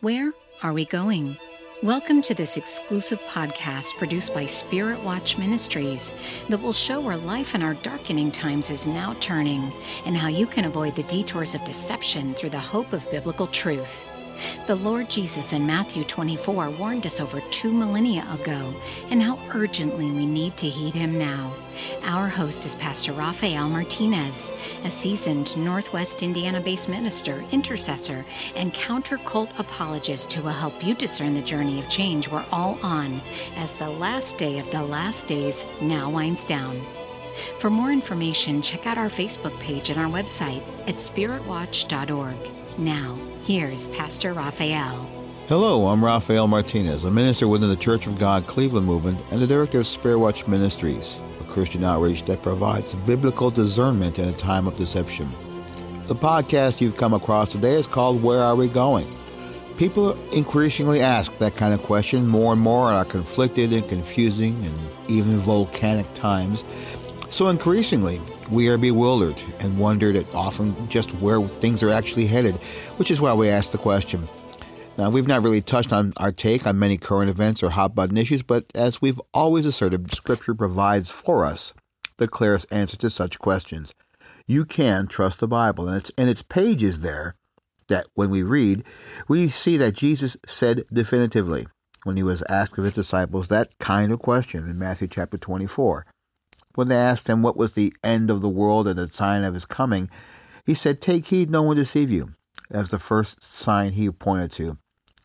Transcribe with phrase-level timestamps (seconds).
[0.00, 0.32] Where
[0.62, 1.36] are we going?
[1.82, 6.12] Welcome to this exclusive podcast produced by Spirit Watch Ministries
[6.48, 9.72] that will show where life in our darkening times is now turning
[10.06, 14.17] and how you can avoid the detours of deception through the hope of biblical truth.
[14.66, 18.74] The Lord Jesus in Matthew 24 warned us over two millennia ago
[19.10, 21.52] and how urgently we need to heed him now.
[22.04, 24.52] Our host is Pastor Rafael Martinez,
[24.84, 28.24] a seasoned Northwest Indiana based minister, intercessor,
[28.56, 32.78] and counter cult apologist who will help you discern the journey of change we're all
[32.82, 33.20] on
[33.56, 36.80] as the last day of the last days now winds down.
[37.58, 42.57] For more information, check out our Facebook page and our website at spiritwatch.org.
[42.78, 45.04] Now, here's Pastor Raphael.
[45.48, 49.48] Hello, I'm Raphael Martinez, a minister within the Church of God Cleveland Movement and the
[49.48, 54.68] director of Spirit Watch Ministries, a Christian outreach that provides biblical discernment in a time
[54.68, 55.28] of deception.
[56.04, 59.12] The podcast you've come across today is called Where Are We Going?
[59.76, 64.54] People increasingly ask that kind of question more and more in our conflicted and confusing
[64.64, 64.74] and
[65.08, 66.64] even volcanic times.
[67.28, 68.20] So increasingly,
[68.50, 72.56] we are bewildered and wondered at often just where things are actually headed,
[72.96, 74.28] which is why we ask the question.
[74.96, 78.16] Now, we've not really touched on our take on many current events or hot button
[78.16, 81.72] issues, but as we've always asserted, Scripture provides for us
[82.16, 83.94] the clearest answer to such questions.
[84.46, 87.36] You can trust the Bible, and it's, and its pages there
[87.88, 88.84] that when we read,
[89.28, 91.66] we see that Jesus said definitively
[92.04, 96.06] when he was asked of his disciples that kind of question in Matthew chapter 24.
[96.78, 99.54] When they asked him what was the end of the world and the sign of
[99.54, 100.08] his coming,
[100.64, 102.34] he said, Take heed no one deceive you,
[102.70, 104.78] as the first sign he pointed to.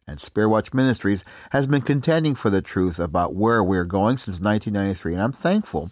[0.07, 4.41] And Spirit Watch Ministries has been contending for the truth about where we're going since
[4.41, 5.91] 1993, and I'm thankful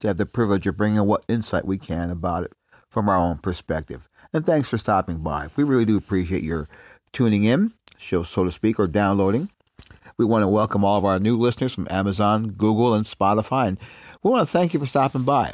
[0.00, 2.52] to have the privilege of bringing what insight we can about it
[2.90, 4.10] from our own perspective.
[4.34, 5.48] And thanks for stopping by.
[5.56, 6.68] We really do appreciate your
[7.12, 9.48] tuning in, show, so to speak, or downloading.
[10.18, 13.78] We want to welcome all of our new listeners from Amazon, Google, and Spotify, and
[14.22, 15.52] we want to thank you for stopping by,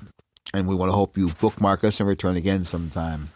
[0.52, 3.30] and we want to hope you bookmark us and return again sometime.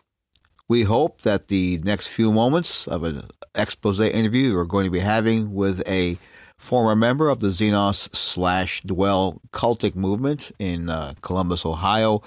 [0.68, 3.22] We hope that the next few moments of an
[3.54, 6.18] expose interview we're going to be having with a
[6.58, 12.22] former member of the Xenos slash Dwell cultic movement in uh, Columbus, Ohio,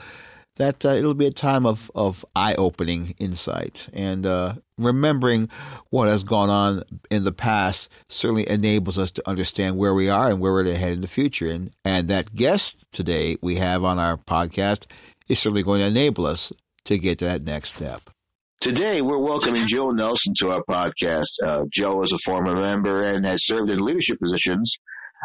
[0.56, 3.90] that uh, it'll be a time of, of eye opening insight.
[3.94, 4.56] And uh,
[4.86, 5.50] remembering
[5.90, 10.30] what has gone on in the past certainly enables us to understand where we are
[10.30, 11.48] and where we're to head in the future.
[11.48, 14.86] And, and that guest today we have on our podcast
[15.30, 16.52] is certainly going to enable us
[16.86, 18.02] to get to that next step.
[18.60, 21.32] Today, we're welcoming Joe Nelson to our podcast.
[21.44, 24.78] Uh, Joe is a former member and has served in leadership positions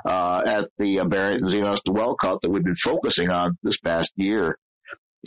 [0.07, 3.79] uh, at the uh, Barrett and Xenos Dwell Cult that we've been focusing on this
[3.79, 4.57] past year.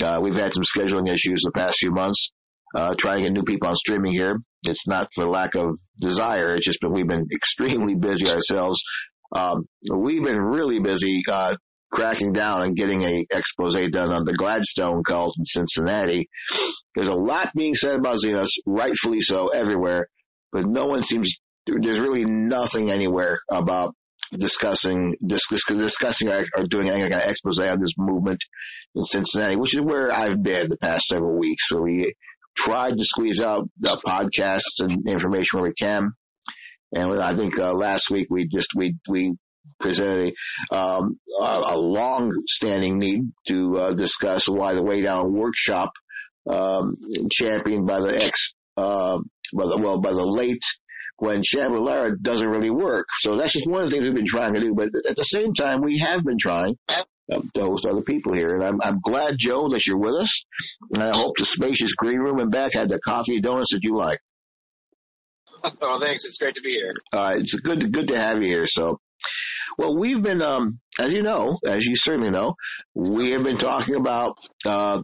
[0.02, 2.32] Uh, we've had some scheduling issues the past few months,
[2.76, 4.38] uh, trying to get new people on streaming here.
[4.64, 6.56] It's not for lack of desire.
[6.56, 8.82] It's just been, we've been extremely busy ourselves.
[9.36, 11.56] Um, we've been really busy, uh,
[11.92, 16.30] cracking down and getting a expose done on the Gladstone cult in Cincinnati.
[16.96, 20.08] There's a lot being said about Xenos, rightfully so, everywhere,
[20.52, 23.96] but no one seems, there's really nothing anywhere about
[24.38, 28.40] discussing discuss, discussing or, or doing any kind of expose on this movement
[28.96, 31.64] in Cincinnati, which is where I've been the past several weeks.
[31.68, 32.14] So we
[32.66, 36.12] tried to squeeze out the podcasts and information where we can.
[36.92, 39.36] And I think uh, last week we just we we
[39.80, 40.34] presented
[40.72, 45.92] a, um, a long-standing need to uh, discuss why the Weigh Down workshop,
[46.50, 46.96] um,
[47.32, 49.20] championed by the ex, uh,
[49.54, 50.64] by the, well, by the late
[51.20, 53.08] Gwen Shamblin Lara doesn't really work.
[53.20, 54.74] So that's just one of the things we've been trying to do.
[54.74, 56.78] But at the same time, we have been trying
[57.56, 58.56] host other people here.
[58.56, 60.46] And I'm, I'm glad, Joe, that you're with us.
[60.94, 63.84] And I hope the spacious green room and back had the coffee and donuts that
[63.84, 64.20] you like.
[65.82, 66.24] Oh, thanks.
[66.24, 66.94] It's great to be here.
[67.12, 68.66] Uh, it's good, good to have you here.
[68.66, 69.02] So,
[69.78, 72.54] well, we've been, um, as you know, as you certainly know,
[72.96, 75.02] we have been talking about uh,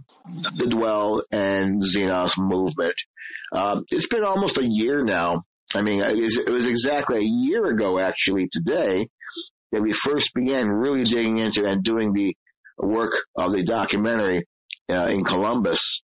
[0.56, 2.96] the Dwell and Xenos movement.
[3.52, 5.44] Uh, it's been almost a year now
[5.74, 9.10] I mean, it was exactly a year ago, actually, today,
[9.76, 12.34] that we first began really digging into and doing the
[12.78, 14.48] work of the documentary
[14.90, 16.02] uh, in Columbus.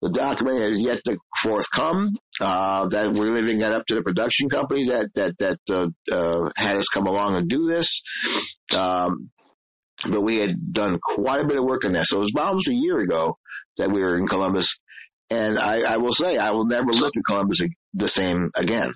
[0.00, 2.16] The documentary has yet to forthcome.
[2.40, 6.50] Uh, that we're leaving that up to the production company that that that uh, uh,
[6.56, 8.02] had us come along and do this.
[8.76, 9.30] Um,
[10.04, 12.06] but we had done quite a bit of work on that.
[12.06, 13.38] So it was about almost a year ago
[13.78, 14.78] that we were in Columbus.
[15.30, 17.60] And I, I will say I will never look at Columbus
[17.94, 18.92] the same again.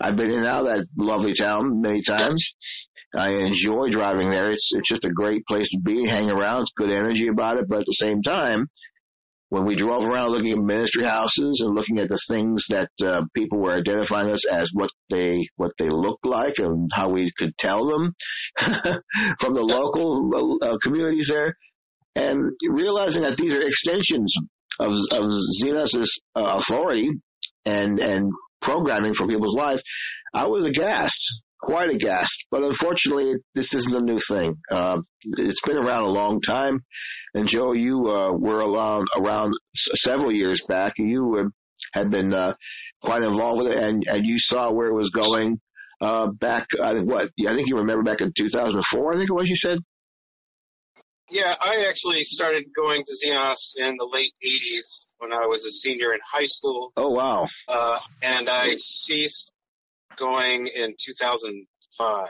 [0.00, 2.54] I've been in and out of that lovely town many times.
[3.16, 4.50] I enjoy driving there.
[4.50, 6.62] It's it's just a great place to be, hang around.
[6.62, 8.68] It's good energy about it, but at the same time,
[9.48, 13.22] when we drove around looking at ministry houses and looking at the things that uh,
[13.34, 17.56] people were identifying us as what they what they looked like and how we could
[17.56, 18.14] tell them
[18.58, 21.56] from the local uh, communities there,
[22.14, 24.34] and realizing that these are extensions
[24.78, 25.30] of of
[25.62, 27.10] Xenos's uh, authority
[27.64, 29.80] and and programming for people's life,
[30.34, 32.46] I was aghast quite aghast.
[32.50, 34.56] But unfortunately, this isn't a new thing.
[34.70, 36.84] Uh, it's been around a long time.
[37.34, 40.94] And Joe, you uh, were around around several years back.
[40.96, 41.52] You
[41.92, 42.54] had been uh,
[43.02, 45.60] quite involved with it, and and you saw where it was going.
[46.00, 47.30] Uh, back, I think what?
[47.40, 49.12] I think you remember back in 2004.
[49.12, 49.48] I think it was.
[49.48, 49.78] You said.
[51.30, 55.72] Yeah, I actually started going to Xenos in the late 80s when I was a
[55.72, 56.92] senior in high school.
[56.96, 57.48] Oh wow!
[57.66, 59.50] Uh, and I ceased
[60.16, 62.26] going in 2005.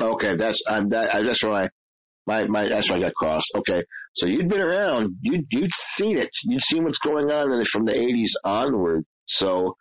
[0.00, 1.68] Okay, that's I'm that that's my
[2.26, 3.52] my that's why I got crossed.
[3.58, 3.82] Okay,
[4.14, 7.92] so you'd been around, you you'd seen it, you'd seen what's going on from the
[7.92, 9.04] 80s onward.
[9.28, 9.76] So,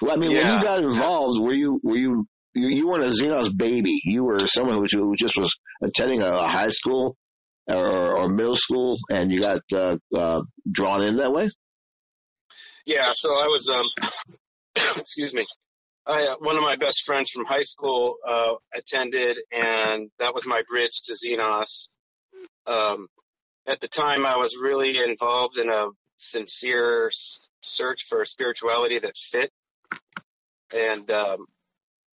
[0.00, 0.44] well, I mean, yeah.
[0.44, 4.00] when you got involved, were you were you you, you weren't a Xenos baby.
[4.04, 7.16] You were someone who, who just was attending a, a high school
[7.66, 11.50] or, or, middle school, and you got uh, uh, drawn in that way.
[12.84, 13.84] Yeah, so I was, um,
[14.96, 15.46] excuse me,
[16.06, 20.44] I, uh, one of my best friends from high school uh, attended, and that was
[20.46, 21.88] my bridge to Xenos.
[22.66, 23.06] Um,
[23.66, 27.10] at the time, I was really involved in a sincere
[27.62, 29.50] search for spirituality that fit.
[30.72, 31.46] And um,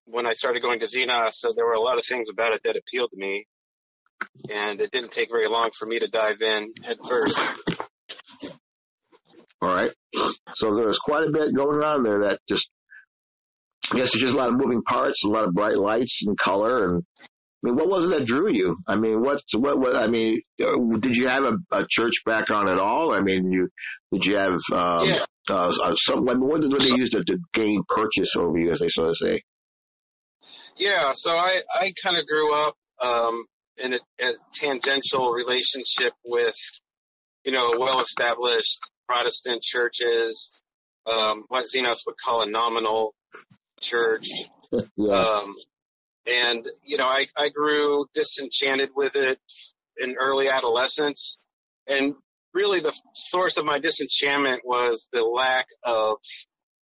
[0.06, 2.62] when I started going to Xenos, so there were a lot of things about it
[2.66, 3.48] that appealed to me.
[4.50, 7.40] And it didn't take very long for me to dive in at first.
[9.62, 9.92] All right.
[10.54, 12.70] So there's quite a bit going on there that just
[13.92, 16.38] I guess there's just a lot of moving parts, a lot of bright lights and
[16.38, 16.86] color.
[16.86, 17.28] And I
[17.64, 18.78] mean, what was it that drew you?
[18.88, 22.70] I mean, what, what, what, I mean, uh, did you have a, a church background
[22.70, 23.14] at all?
[23.14, 23.70] I mean, you,
[24.12, 25.26] did you have, um, yeah.
[25.50, 28.72] uh, uh some, I mean, what did they use to, to gain purchase over you,
[28.72, 29.42] as they sort of say?
[30.78, 31.12] Yeah.
[31.14, 33.46] So I, I kind of grew up, um,
[33.78, 36.56] in a, a tangential relationship with,
[37.46, 38.78] you know, well-established
[39.08, 40.62] Protestant churches,
[41.06, 43.14] um, what Xenos would call a nominal
[43.80, 44.30] church.
[44.96, 45.14] yeah.
[45.14, 45.56] Um,
[46.26, 49.40] and, you know, I, I grew disenchanted with it
[49.98, 51.46] in early adolescence.
[51.88, 52.14] And
[52.54, 56.18] really the source of my disenchantment was the lack of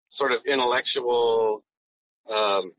[0.10, 1.64] sort of intellectual,
[2.34, 2.72] um,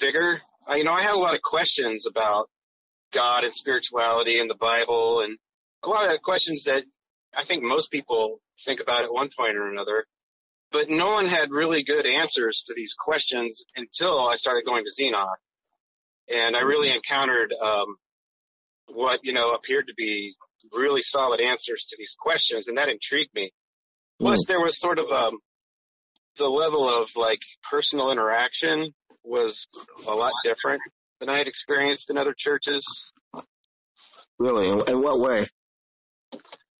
[0.00, 0.40] vigor.
[0.66, 2.48] I, you know, I had a lot of questions about
[3.12, 5.36] God and spirituality and the Bible and
[5.82, 6.84] a lot of questions that
[7.36, 10.06] I think most people think about at one point or another
[10.72, 15.02] but no one had really good answers to these questions until I started going to
[15.02, 15.26] Xenos.
[16.28, 17.96] And I really encountered, um,
[18.86, 20.34] what, you know, appeared to be
[20.72, 22.68] really solid answers to these questions.
[22.68, 23.52] And that intrigued me.
[24.18, 24.46] Plus mm.
[24.48, 25.38] there was sort of, um,
[26.38, 27.40] the level of like
[27.70, 28.92] personal interaction
[29.22, 29.66] was
[30.06, 30.80] a lot different
[31.20, 32.84] than I had experienced in other churches.
[34.38, 34.68] Really?
[34.68, 35.48] In what way?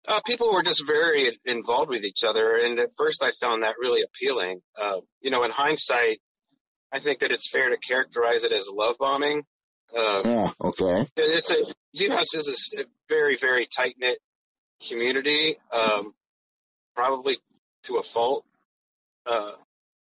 [0.06, 3.74] Uh, people were just very involved with each other, and at first I found that
[3.80, 4.60] really appealing.
[4.80, 6.20] Uh, you know, in hindsight,
[6.92, 9.42] I think that it's fair to characterize it as love bombing.
[9.96, 10.50] Uh, yeah.
[10.60, 11.06] Okay.
[11.16, 11.56] It's a
[11.96, 14.18] Xenos is a very very tight knit
[14.88, 16.14] community, um,
[16.96, 17.38] probably
[17.84, 18.44] to a fault.
[19.24, 19.52] Uh,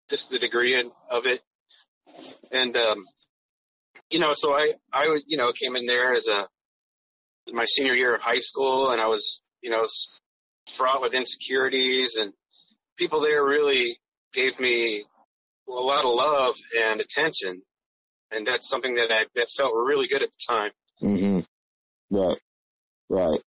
[0.10, 1.42] just the degree in, of it,
[2.52, 3.06] and um,
[4.12, 6.48] you know, so I I you know came in there as a
[7.52, 9.86] my senior year of high school, and I was you know,
[10.78, 12.32] fraught with insecurities and
[12.98, 14.00] people there really
[14.34, 15.04] gave me
[15.68, 17.62] a lot of love and attention.
[18.32, 20.72] And that's something that I that felt really good at the time.
[21.04, 22.18] Mm-hmm.
[22.18, 22.40] Right.
[23.10, 23.42] Right.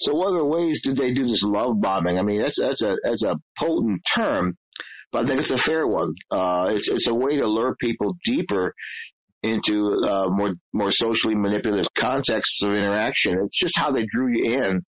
[0.00, 2.18] So what other ways did they do this love bombing?
[2.18, 4.56] I mean, that's, that's a, that's a potent term,
[5.12, 6.14] but I think it's a fair one.
[6.32, 8.74] Uh, it's, it's a way to lure people deeper
[9.44, 13.38] into, uh, more, more socially manipulative contexts of interaction.
[13.44, 14.82] It's just how they drew you in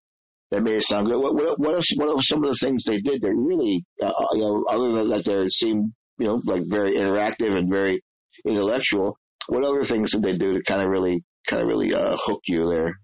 [0.55, 1.19] that made it sound good.
[1.21, 4.07] What what what are, what are some of the things they did that really, uh,
[4.07, 8.03] uh, you know, other than that they seemed, you know, like very interactive and very
[8.47, 9.19] intellectual.
[9.49, 12.43] What other things did they do to kind of really, kind of really uh, hook
[12.47, 12.95] you there?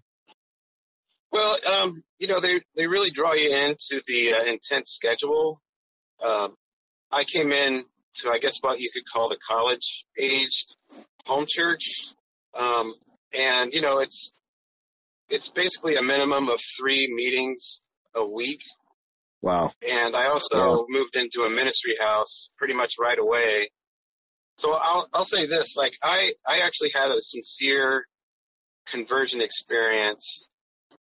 [1.31, 5.61] Well, um, you know, they they really draw you into the uh, intense schedule.
[6.25, 6.55] Um,
[7.11, 7.83] I came in
[8.15, 10.75] to, I guess, what you could call the college aged
[11.25, 12.13] home church.
[12.57, 12.93] Um,
[13.33, 14.31] and, you know, it's,
[15.31, 17.81] it's basically a minimum of three meetings
[18.15, 18.61] a week.
[19.41, 19.71] Wow.
[19.81, 20.85] And I also wow.
[20.89, 23.71] moved into a ministry house pretty much right away.
[24.59, 28.05] So I'll, I'll say this, like I, I actually had a sincere
[28.91, 30.49] conversion experience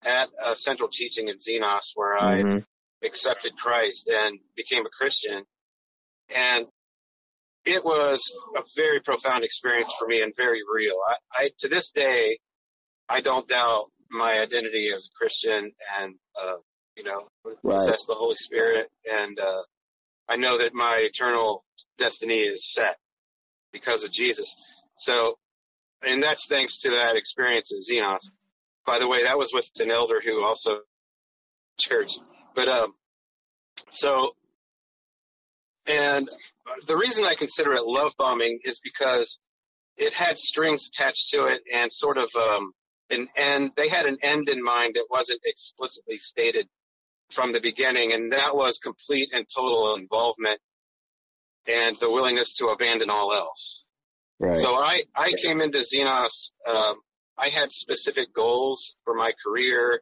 [0.06, 2.60] at a central teaching at Xenos where mm-hmm.
[3.06, 5.44] accepted Christ and became a Christian.
[6.34, 6.68] And
[7.66, 8.22] it was
[8.56, 10.96] a very profound experience for me and very real.
[11.10, 12.40] I, I to this day,
[13.10, 16.56] I don't doubt my identity as a Christian and, uh,
[16.96, 17.78] you know, Right.
[17.80, 18.92] possess the Holy Spirit.
[19.10, 19.64] And, uh,
[20.28, 21.66] I know that my eternal
[21.98, 22.98] destiny is set
[23.72, 24.56] because of Jesus.
[25.00, 25.40] So,
[26.02, 28.30] and that's thanks to that experience at Xenos.
[28.86, 30.82] By the way, that was with an elder who also
[31.80, 32.12] church.
[32.56, 32.94] But, um,
[33.92, 34.36] so,
[35.86, 36.30] and
[36.88, 39.40] the reason I consider it love bombing is because
[39.98, 42.74] it had strings attached to it and sort of, um,
[43.10, 46.68] an end, they had an end in mind that wasn't explicitly stated
[47.34, 50.60] from the beginning, and that was complete and total involvement
[51.68, 53.86] and the willingness to abandon all else.
[54.40, 54.60] Right.
[54.60, 56.96] So I, I came into Xenos, um,
[57.40, 60.02] I had specific goals for my career.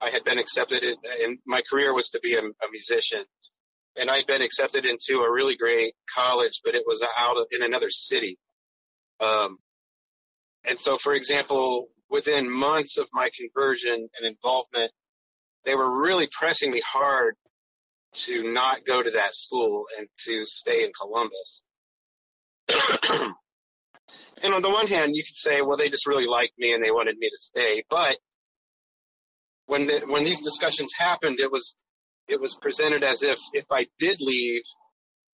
[0.00, 0.94] I had been accepted in,
[1.24, 3.24] and my career was to be a, a musician.
[3.96, 7.62] And I'd been accepted into a really great college, but it was out of, in
[7.62, 8.38] another city.
[9.20, 9.56] Um,
[10.64, 14.92] and so, for example, within months of my conversion and involvement,
[15.64, 17.34] they were really pressing me hard
[18.12, 21.62] to not go to that school and to stay in Columbus.
[24.42, 26.82] and on the one hand, you could say, well, they just really liked me and
[26.82, 27.84] they wanted me to stay.
[27.90, 28.16] But
[29.66, 31.74] when the, when these discussions happened, it was
[32.28, 34.62] it was presented as if if I did leave,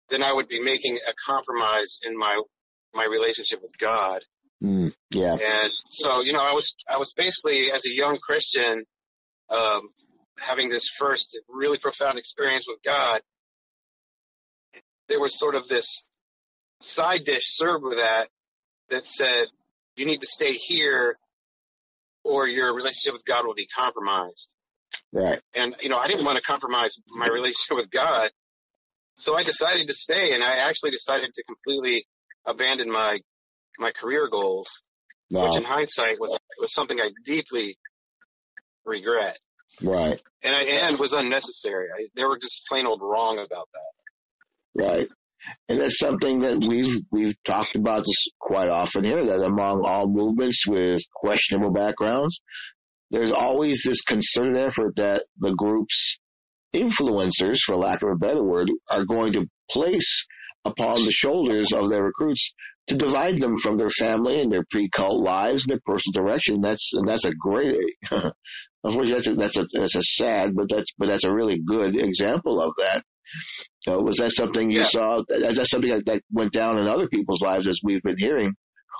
[0.09, 2.41] then I would be making a compromise in my
[2.93, 4.21] my relationship with God.
[4.63, 5.33] Mm, yeah.
[5.33, 8.83] And so, you know, I was, I was basically as a young Christian,
[9.49, 9.89] um,
[10.37, 13.21] having this first really profound experience with God.
[15.07, 15.87] There was sort of this
[16.79, 18.27] side dish served with that
[18.89, 19.47] that said,
[19.95, 21.17] you need to stay here
[22.23, 24.47] or your relationship with God will be compromised.
[25.11, 25.39] Right.
[25.53, 28.29] And, you know, I didn't want to compromise my relationship with God.
[29.17, 32.05] So I decided to stay and I actually decided to completely
[32.45, 33.19] abandon my,
[33.79, 34.67] my career goals,
[35.29, 35.49] Wow.
[35.49, 37.77] which in hindsight was, was something I deeply
[38.85, 39.37] regret
[39.81, 40.19] Right.
[40.43, 41.87] and I, and was unnecessary.
[41.97, 44.83] I, they were just plain old wrong about that.
[44.83, 45.07] Right.
[45.69, 49.25] And that's something that we've we've talked about this quite often here.
[49.25, 52.41] That among all movements with questionable backgrounds,
[53.09, 56.19] there's always this concerted effort that the group's
[56.75, 60.25] influencers, for lack of a better word, are going to place
[60.65, 62.53] upon the shoulders of their recruits
[62.87, 66.61] to divide them from their family and their pre-cult lives and their personal direction.
[66.61, 67.77] That's and that's a great.
[68.83, 71.95] Unfortunately, that's a, that's a that's a sad, but that's but that's a really good
[71.95, 73.03] example of that.
[73.81, 74.87] So was that something you Yeah.
[74.87, 75.19] saw?
[75.29, 78.53] Is that something that, that went down in other people's lives as we've been hearing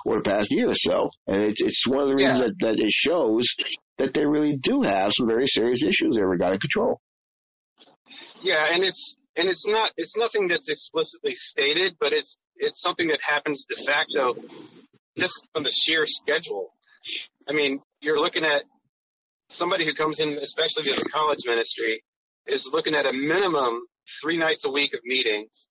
[0.06, 1.10] over the past year or so?
[1.26, 2.46] And it's it's one of the reasons Yeah.
[2.46, 3.44] that, that it shows
[3.98, 7.00] that they really do have some very serious issues they regarding control.
[8.42, 13.08] Yeah, and it's and it's not it's nothing that's explicitly stated, but it's it's something
[13.08, 14.34] that happens de facto
[15.18, 16.72] just from the sheer schedule.
[17.48, 18.62] I mean, you're looking at
[19.50, 22.02] somebody who comes in, especially to the college ministry,
[22.46, 23.82] is looking at a minimum
[24.22, 25.66] three nights a week of meetings.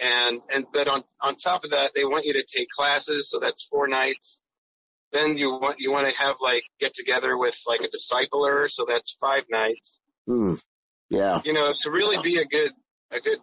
[0.00, 3.38] And and but on on top of that, they want you to take classes, so
[3.40, 4.40] that's four nights.
[5.12, 8.86] Then you want you want to have like get together with like a discipler, so
[8.88, 10.54] that's five nights Hmm.
[11.12, 11.42] Yeah.
[11.44, 12.72] you know, to really be a good
[13.10, 13.38] a good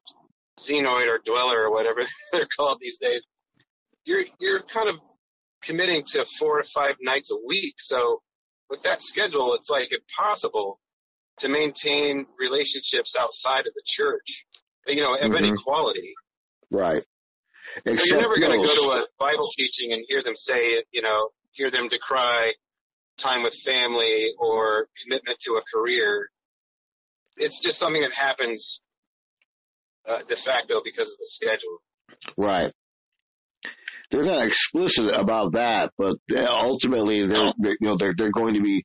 [0.60, 3.22] xenoid or dweller or whatever they're called these days,
[4.06, 4.96] you're you're kind of
[5.62, 7.76] committing to four or five nights a week.
[7.78, 8.22] So
[8.70, 10.80] with that schedule, it's like impossible
[11.40, 14.46] to maintain relationships outside of the church.
[14.88, 15.64] You know, of any Mhm.
[15.64, 16.14] quality.
[16.72, 17.04] Right.
[17.86, 20.88] So you're never going to go to a Bible teaching and hear them say it,
[20.92, 22.54] you know, hear them decry
[23.18, 26.32] time with family or commitment to a career.
[27.38, 28.82] It's just something that happens
[30.08, 31.82] uh, de facto because of the schedule.
[32.38, 32.74] Right.
[34.12, 38.56] They're not explicit about that, but uh, ultimately they're, they're you know they're they're going
[38.56, 38.84] to be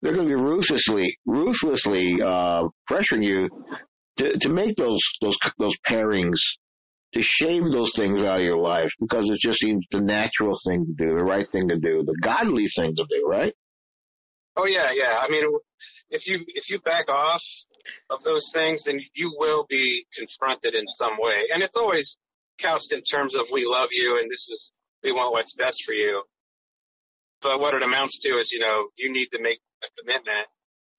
[0.00, 3.48] they're going to be ruthlessly ruthlessly uh, pressuring you
[4.18, 6.38] to to make those those those pairings
[7.14, 10.86] to shave those things out of your life because it just seems the natural thing
[10.86, 13.52] to do, the right thing to do, the godly thing to do, right?
[14.56, 15.18] Oh yeah, yeah.
[15.20, 15.44] I mean,
[16.10, 17.42] if you if you back off
[18.10, 22.16] of those things, then you will be confronted in some way, and it's always
[22.58, 24.72] couched in terms of "we love you" and "this is
[25.02, 26.22] we want what's best for you."
[27.42, 30.46] But what it amounts to is, you know, you need to make a commitment.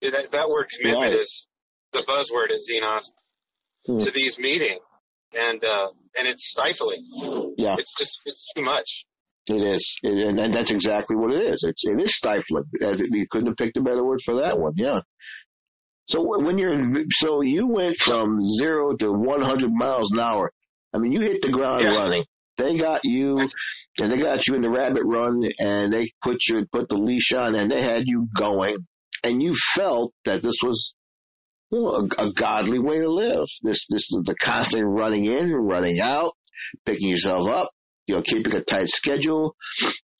[0.02, 1.20] That that word commitment Right.
[1.20, 1.46] is
[1.92, 3.04] the buzzword at Xenos
[3.86, 4.04] Hmm.
[4.04, 4.80] to these meetings,
[5.32, 7.54] and uh, and it's stifling.
[7.56, 7.76] Yeah.
[7.78, 9.04] It's just it's too much.
[9.48, 11.64] It is, and, and that's exactly what it is.
[11.68, 12.64] It's it is stifling.
[12.80, 14.74] You couldn't have picked a better word for that one.
[14.76, 15.00] Yeah.
[16.12, 20.52] So when you're, so you went from zero to 100 miles an hour.
[20.92, 21.96] I mean, you hit the ground Yeah.
[21.96, 22.24] running.
[22.58, 23.48] They got you,
[23.98, 27.32] and they got you in the rabbit run, and they put you put the leash
[27.32, 28.76] on, and they had you going,
[29.24, 30.94] and you felt that this was,
[31.70, 33.46] you know, a, a godly way to live.
[33.62, 36.32] This this is the constant running in, running out,
[36.84, 37.70] picking yourself up,
[38.06, 39.56] you know, keeping a tight schedule.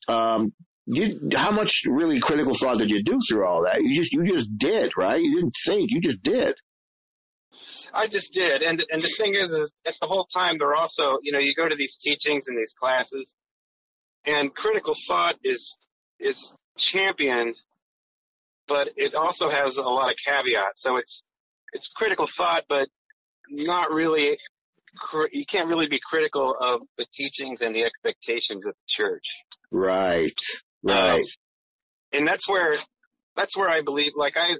[0.08, 0.54] Um,
[0.86, 3.82] you, how much really critical thought did you do through all that?
[3.82, 5.22] You just you just did, right?
[5.22, 6.54] You didn't think, you just did.
[7.94, 11.18] I just did, and and the thing is, is at the whole time they're also,
[11.22, 13.32] you know, you go to these teachings and these classes,
[14.26, 15.76] and critical thought is
[16.18, 17.54] is championed,
[18.66, 20.82] but it also has a lot of caveats.
[20.82, 21.22] So it's
[21.72, 22.88] it's critical thought, but
[23.48, 24.38] not really.
[25.32, 29.24] You can't really be critical of the teachings and the expectations of the church.
[29.70, 30.38] Right,
[30.88, 31.24] Um, right.
[32.12, 32.76] and that's where
[33.36, 34.56] that's where I believe like I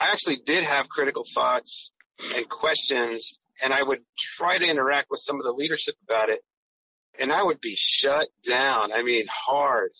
[0.00, 1.92] I actually did have critical thoughts
[2.36, 4.00] and questions and I would
[4.36, 6.40] try to interact with some of the leadership about it
[7.18, 8.92] and I would be shut down.
[8.92, 9.90] I mean hard.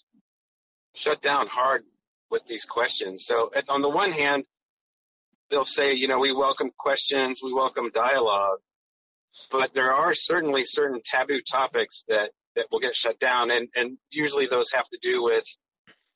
[0.94, 1.84] Shut down hard
[2.30, 3.24] with these questions.
[3.26, 4.44] So at, on the one hand
[5.50, 8.58] they'll say, you know, we welcome questions, we welcome dialogue,
[9.50, 13.96] but there are certainly certain taboo topics that that will get shut down and and
[14.10, 15.44] usually those have to do with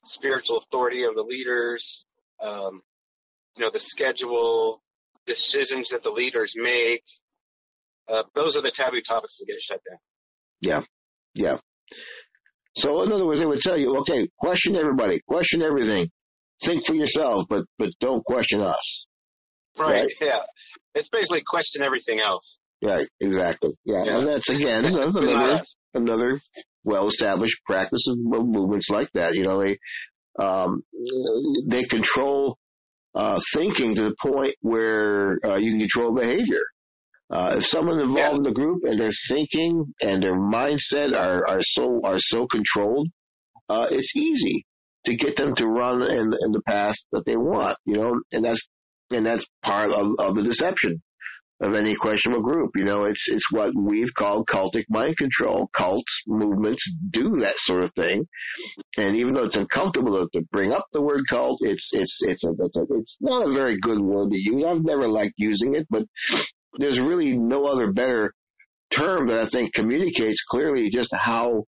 [0.05, 2.05] spiritual authority of the leaders,
[2.41, 2.81] um,
[3.55, 4.81] you know, the schedule,
[5.25, 7.03] decisions that the leaders make.
[8.11, 9.97] Uh, those are the taboo topics that get shut down.
[10.59, 10.81] Yeah.
[11.33, 11.57] Yeah.
[12.75, 16.09] So in other words, they would tell you, okay, question everybody, question everything,
[16.61, 19.05] think for yourself, but but don't question us.
[19.77, 20.11] Right.
[20.19, 20.39] Yeah.
[20.95, 22.59] It's basically question everything else.
[22.83, 23.71] Right, exactly.
[23.85, 24.17] Yeah, Yeah.
[24.17, 25.61] and that's again that's another
[25.93, 26.41] another
[26.83, 29.35] well-established practice of of movements like that.
[29.35, 29.77] You know, they
[30.39, 30.81] um,
[31.67, 32.57] they control
[33.15, 36.63] uh, thinking to the point where uh, you can control behavior.
[37.29, 38.35] Uh, if someone's involved Yeah.
[38.37, 43.07] in the group and their thinking and their mindset are, are so are so controlled,
[43.69, 44.65] uh, it's easy
[45.05, 47.77] to get them to run in, in the path that they want.
[47.85, 48.67] You know, and that's
[49.11, 51.01] and that's part of, of the deception
[51.63, 52.71] of any questionable group.
[52.75, 55.69] You know, it's it's what we've called cultic mind control.
[55.71, 58.27] Cults movements do that sort of thing,
[58.97, 62.51] and even though it's uncomfortable to, bring up the word cult, it's it's it's a,
[62.59, 64.63] it's a it's not a very good word to use.
[64.63, 66.03] I've never liked using it, but
[66.77, 68.33] there's really no other better
[68.91, 71.63] term that I think communicates clearly just how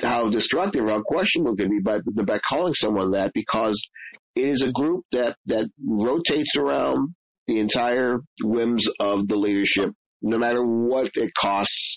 [0.00, 3.86] how destructive how questionable it can be by by calling someone that because
[4.34, 7.14] it is a group that that rotates around
[7.52, 9.90] the entire whims of the leadership,
[10.22, 11.96] no matter what it costs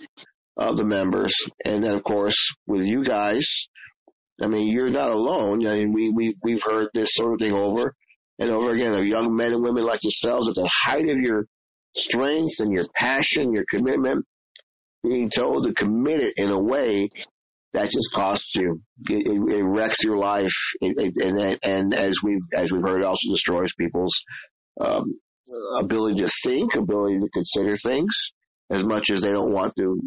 [0.57, 1.33] uh, the members.
[1.63, 3.67] And then, of course, with you guys,
[4.41, 5.65] I mean, you're not alone.
[5.65, 7.95] I mean, we we we've heard this sort of thing over
[8.37, 11.45] and over again of young men and women like yourselves at the height of your
[11.95, 14.25] strength and your passion, your commitment,
[15.03, 17.09] being told to commit it in a way
[17.71, 18.81] that just costs you.
[19.09, 23.31] It, it, it wrecks your life, it, and and as we've as we've heard, also
[23.31, 24.23] destroys people's
[24.81, 25.17] um,
[25.79, 28.31] ability to think, ability to consider things.
[28.67, 30.01] As much as they don't want to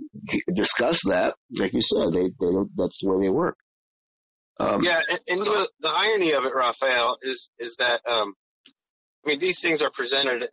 [0.53, 2.69] discuss that, like you said, they they don't.
[2.77, 3.57] That's the way they work.
[4.59, 8.35] Um, Yeah, and, and you know, the irony of it, Raphael, is is that um,
[9.25, 10.49] I mean these things are presented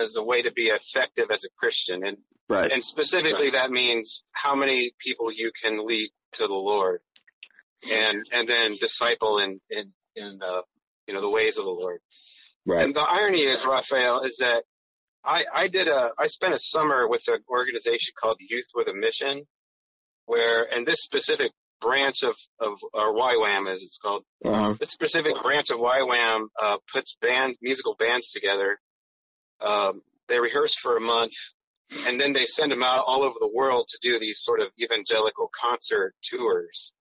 [0.00, 2.70] as a way to be effective as a Christian, and Right.
[2.70, 7.00] and specifically that means how many people you can lead to the Lord,
[7.90, 10.62] and and then disciple in in in uh,
[11.06, 12.00] you know the ways of the Lord.
[12.68, 12.84] Right.
[12.84, 14.62] And the irony is, Raphael, is that
[15.24, 18.94] I I did a I spent a summer with an organization called Youth with a
[18.94, 19.44] Mission,
[20.26, 21.50] where and this specific
[21.80, 24.74] branch of of or YWAM as it's called Uh-huh.
[24.78, 28.78] this specific branch of YWAM uh, puts band musical bands together.
[29.60, 31.32] Um, they rehearse for a month,
[32.06, 34.68] and then they send them out all over the world to do these sort of
[34.78, 36.92] evangelical concert tours.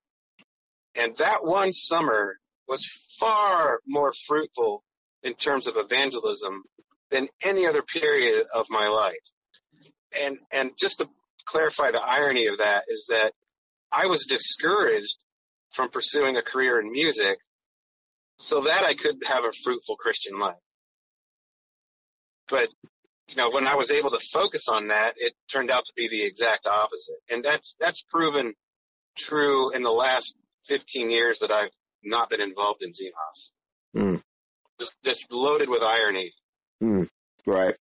[0.95, 2.37] And that one summer
[2.69, 2.85] was
[3.19, 4.83] far more fruitful
[5.23, 6.63] in terms of evangelism
[7.11, 9.15] than any other period of my life.
[10.13, 11.09] And and just to
[11.45, 13.33] clarify the irony of that is that
[13.91, 15.15] I was discouraged
[15.73, 17.37] from pursuing a career in music
[18.37, 20.55] so that I could have a fruitful Christian life.
[22.49, 22.69] But,
[23.29, 26.07] you know, when I was able to focus on that, it turned out to be
[26.07, 27.17] the exact opposite.
[27.29, 28.53] And that's, that's proven
[29.17, 30.35] true in the last
[30.67, 31.71] 15 years that I've
[32.03, 33.51] not been involved in Xenos.
[33.95, 34.23] Mm.
[34.79, 36.33] Just, just loaded with irony.
[36.83, 37.07] Mm.
[37.45, 37.75] Right.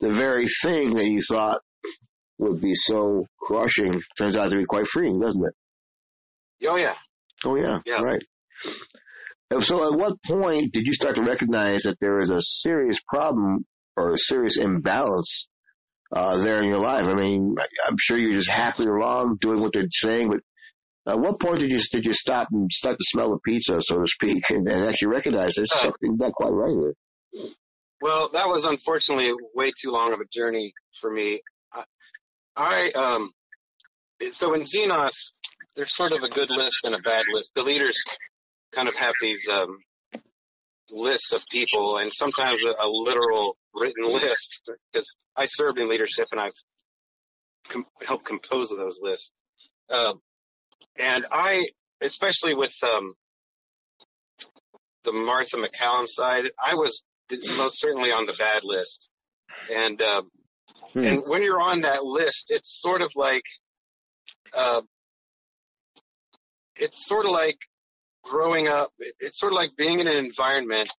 [0.00, 1.60] The very thing that you thought
[2.38, 5.54] would be so crushing turns out to be quite freeing, doesn't it?
[6.68, 6.94] Oh yeah.
[7.44, 8.00] Oh yeah, Yeah.
[8.02, 8.22] right.
[9.60, 13.64] So at what point did you start to recognize that there is a serious problem
[13.96, 15.46] or a serious imbalance
[16.10, 17.04] uh, there in your life?
[17.08, 17.54] I mean,
[17.86, 20.40] I'm sure you're just happily along doing what they're saying, but
[21.06, 24.00] at what point did you did you stop and start to smell the pizza, so
[24.00, 26.94] to speak, and, and actually recognize there's something not quite right here?
[28.00, 31.40] Well, that was unfortunately way too long of a journey for me.
[31.72, 31.82] I,
[32.56, 33.30] I um,
[34.30, 35.12] so in Xenos,
[35.76, 37.52] there's sort of a good list and a bad list.
[37.54, 37.96] The leaders
[38.74, 39.78] kind of have these um,
[40.90, 44.62] lists of people, and sometimes a, a literal written list
[44.92, 46.52] because I served in leadership and I've
[47.68, 49.30] com- helped compose those lists.
[49.90, 50.14] Uh,
[50.98, 51.66] and I,
[52.00, 53.14] especially with um,
[55.04, 57.02] the Martha McCallum side, I was
[57.56, 59.08] most certainly on the bad list.
[59.72, 60.22] And uh,
[60.92, 61.04] hmm.
[61.04, 63.42] and when you're on that list, it's sort of like
[64.56, 64.82] uh,
[66.76, 67.58] it's sort of like
[68.22, 68.92] growing up.
[69.20, 70.90] It's sort of like being in an environment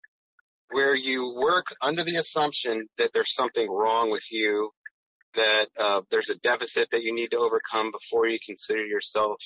[0.71, 4.71] where you work under the assumption that there's something wrong with you,
[5.35, 9.37] that uh, there's a deficit that you need to overcome before you consider yourself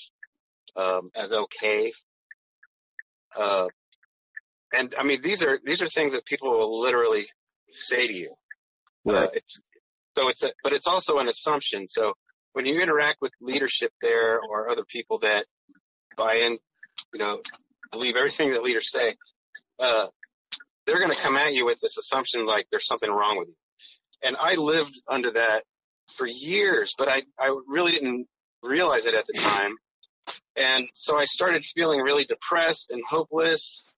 [0.76, 1.94] um, as okay.
[3.38, 3.68] Uh,
[4.74, 7.28] and I mean, these are these are things that people will literally
[7.70, 8.34] say to you.
[9.08, 9.24] Uh, right.
[9.24, 9.60] Uh, it's
[10.18, 11.88] so it's a, but it's also an assumption.
[11.88, 12.14] So
[12.54, 15.46] when you interact with leadership there or other people that
[16.18, 16.58] buy in,
[17.14, 17.42] you know,
[17.92, 19.16] believe everything that leaders say,
[19.80, 20.08] uh,
[20.86, 23.56] they're going to come at you with this assumption like there's something wrong with you.
[24.24, 25.64] And I lived under that
[26.16, 28.28] for years, but I, I really didn't
[28.62, 29.76] realize it at the time.
[30.56, 33.94] And so I started feeling really depressed and hopeless.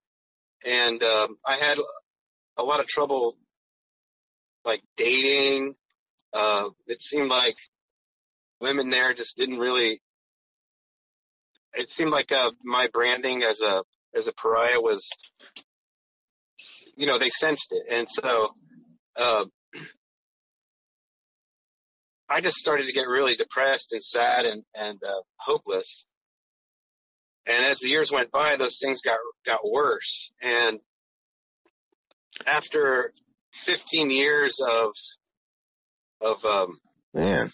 [0.63, 1.77] And um, I had
[2.57, 3.35] a lot of trouble
[4.63, 5.73] like dating.
[6.33, 7.55] Uh, it seemed like
[8.59, 10.01] women there just didn't really.
[11.73, 13.83] It seemed like uh, my branding as a
[14.15, 15.07] as a pariah was,
[16.97, 18.49] you know, they sensed it, and so
[19.15, 19.45] uh,
[22.29, 26.05] I just started to get really depressed and sad and and uh, hopeless.
[27.47, 30.31] And as the years went by, those things got got worse.
[30.41, 30.79] And
[32.45, 33.13] after
[33.53, 34.93] 15 years of
[36.21, 36.79] of um,
[37.13, 37.51] man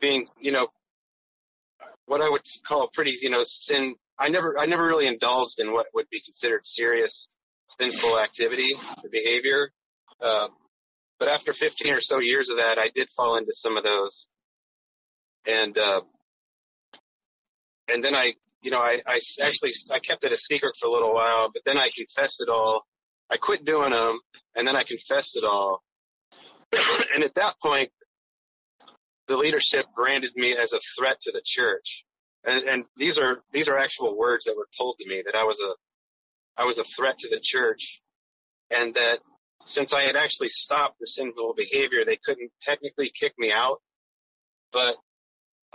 [0.00, 0.68] being, you know,
[2.06, 3.94] what I would call pretty, you know, sin.
[4.18, 7.28] I never, I never really indulged in what would be considered serious
[7.80, 9.70] sinful activity or behavior.
[10.20, 10.48] Uh,
[11.18, 14.26] but after 15 or so years of that, I did fall into some of those.
[15.46, 16.00] And, uh,
[17.88, 20.92] and then I, you know, I, I actually, I kept it a secret for a
[20.92, 22.82] little while, but then I confessed it all.
[23.30, 24.18] I quit doing them
[24.54, 25.82] and then I confessed it all.
[27.14, 27.90] and at that point,
[29.28, 32.04] the leadership branded me as a threat to the church.
[32.44, 35.44] And, and these are, these are actual words that were told to me that I
[35.44, 38.00] was a, I was a threat to the church
[38.70, 39.20] and that
[39.64, 43.80] since I had actually stopped the sinful behavior, they couldn't technically kick me out,
[44.72, 44.96] but,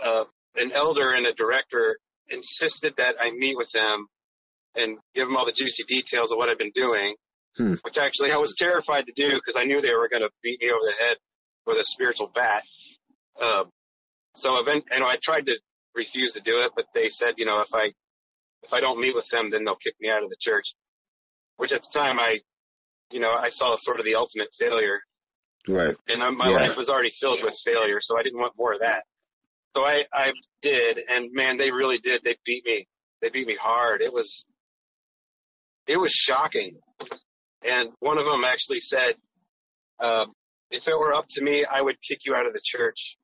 [0.02, 0.24] uh,
[0.56, 4.06] an elder and a director insisted that I meet with them
[4.74, 7.14] and give them all the juicy details of what I've been doing,
[7.56, 7.74] hmm.
[7.82, 10.60] which actually I was terrified to do because I knew they were going to beat
[10.60, 11.16] me over the head
[11.66, 12.62] with a spiritual bat.
[13.40, 13.64] Uh,
[14.36, 15.58] so event, you know, I tried to
[15.94, 17.92] refuse to do it, but they said, you know, if I,
[18.62, 20.74] if I don't meet with them, then they'll kick me out of the church,
[21.56, 22.40] which at the time I,
[23.10, 25.00] you know, I saw sort of the ultimate failure.
[25.68, 25.96] Right.
[26.08, 26.68] And my yeah.
[26.68, 29.04] life was already filled with failure, so I didn't want more of that.
[29.76, 30.30] So I, I
[30.62, 32.22] did, and man, they really did.
[32.24, 32.88] They beat me.
[33.20, 34.00] They beat me hard.
[34.00, 34.46] It was,
[35.86, 36.78] it was shocking.
[37.62, 39.16] And one of them actually said,
[40.00, 40.24] uh,
[40.70, 43.18] if it were up to me, I would kick you out of the church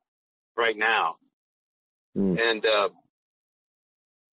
[0.54, 1.14] right now.
[2.14, 2.38] Mm.
[2.38, 2.90] And, uh,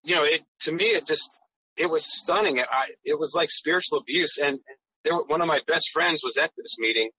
[0.02, 1.31] you know, it, to me, it just,
[1.76, 2.59] it was stunning.
[2.59, 4.38] I, it was like spiritual abuse.
[4.42, 4.59] And
[5.04, 7.11] there were, one of my best friends was at this meeting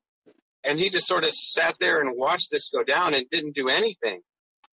[0.63, 3.69] and he just sort of sat there and watched this go down and didn't do
[3.69, 4.21] anything,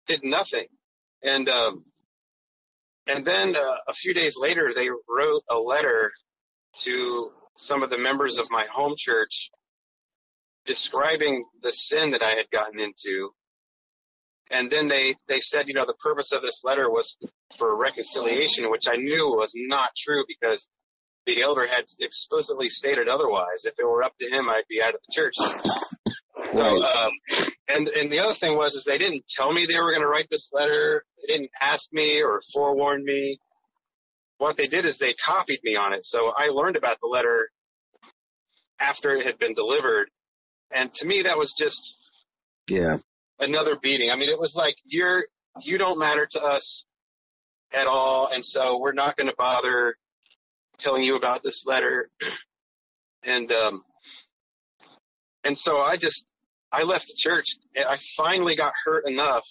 [0.07, 0.67] did nothing.
[1.23, 1.85] And, um,
[3.07, 6.12] and then uh, a few days later, they wrote a letter
[6.83, 9.51] to some of the members of my home church
[10.67, 13.31] describing the sin that I had gotten into
[14.51, 17.17] and then they, they said, you know, the purpose of this letter was
[17.59, 20.69] for reconciliation, which I knew was not true because
[21.27, 23.64] the elder had explicitly stated otherwise.
[23.64, 25.35] If it were up to him, I'd be out of the church.
[26.53, 27.11] So, um,
[27.68, 30.09] and and the other thing was is they didn't tell me they were going to
[30.09, 31.05] write this letter.
[31.20, 33.38] They didn't ask me or forewarn me.
[34.38, 36.05] What they did is they copied me on it.
[36.05, 37.48] So I learned about the letter
[38.79, 40.09] after it had been delivered,
[40.70, 41.94] and to me that was just
[42.68, 42.98] yeah
[43.38, 44.11] another beating.
[44.11, 45.24] I mean, it was like you're
[45.62, 46.85] you don't matter to us
[47.72, 49.96] at all, and so we're not going to bother
[50.79, 52.11] telling you about this letter.
[53.27, 53.85] And, um,
[55.44, 56.27] and so I just,
[56.74, 57.46] I left the church.
[57.76, 59.46] I finally got hurt enough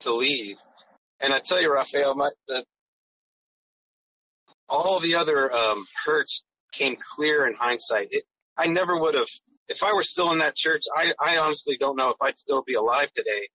[0.00, 0.56] to leave.
[1.20, 2.64] And I tell you, Raphael, my, the,
[4.68, 8.08] all the other, um, hurts came clear in hindsight.
[8.10, 8.24] It,
[8.56, 9.28] I never would have,
[9.68, 12.62] if I were still in that church, I, I honestly don't know if I'd still
[12.66, 13.48] be alive today.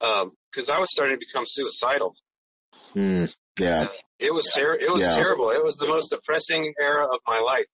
[0.00, 2.14] Um, cause I was starting to become suicidal.
[2.94, 3.84] Mm, yeah.
[4.18, 5.14] It was ter- it was Yeah.
[5.14, 5.50] terrible.
[5.50, 7.66] It was the most depressing era of my life.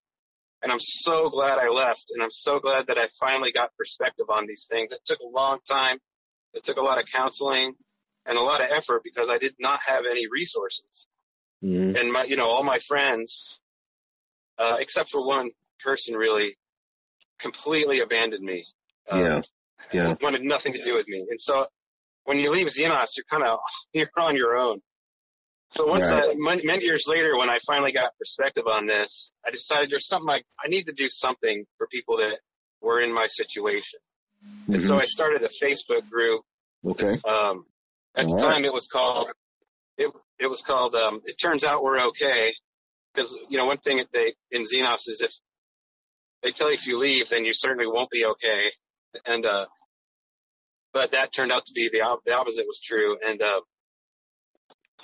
[0.65, 4.27] And I'm so glad I left and I'm so glad that I finally got perspective
[4.31, 4.93] on these things.
[4.93, 5.99] It took a long time.
[6.55, 7.75] It took a lot of counseling
[8.25, 11.07] and a lot of effort because I did not have any resources.
[11.63, 12.01] Mhm.
[12.01, 13.61] And my, you know, all my friends,
[14.57, 15.51] uh, except for one
[15.81, 16.57] person really
[17.39, 18.65] completely abandoned me.
[19.07, 19.41] Uh, Yeah.
[19.93, 20.15] Yeah.
[20.23, 21.27] Wanted nothing to do with me.
[21.29, 21.67] And so
[22.25, 23.59] when you leave Xenos, you're kind of,
[23.93, 24.81] you're on your own.
[25.75, 26.31] So once Right.
[26.31, 30.07] I, many, many years later, when I finally got perspective on this, I decided there's
[30.07, 32.39] something I, I need to do something for people that
[32.81, 33.99] were in my situation.
[34.69, 35.01] And so Mhm.
[35.01, 36.43] I started a Facebook group.
[36.87, 37.21] Okay.
[37.25, 37.67] Um,
[38.15, 38.55] at the All right.
[38.55, 39.31] time it was called,
[39.99, 42.55] it, it was called, um, it turns out we're okay.
[43.17, 45.33] Cause, you know, one thing that they, in Xenos is if
[46.43, 48.71] they tell you if you leave, then you certainly won't be okay.
[49.27, 49.67] And, uh,
[50.93, 53.17] but that turned out to be the, the opposite was true.
[53.27, 53.61] And, uh,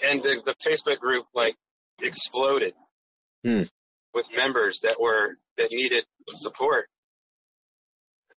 [0.03, 1.57] and the, the Facebook group like
[2.01, 2.75] exploded
[3.45, 3.63] Hmm.
[4.13, 6.87] with members that were, that needed support.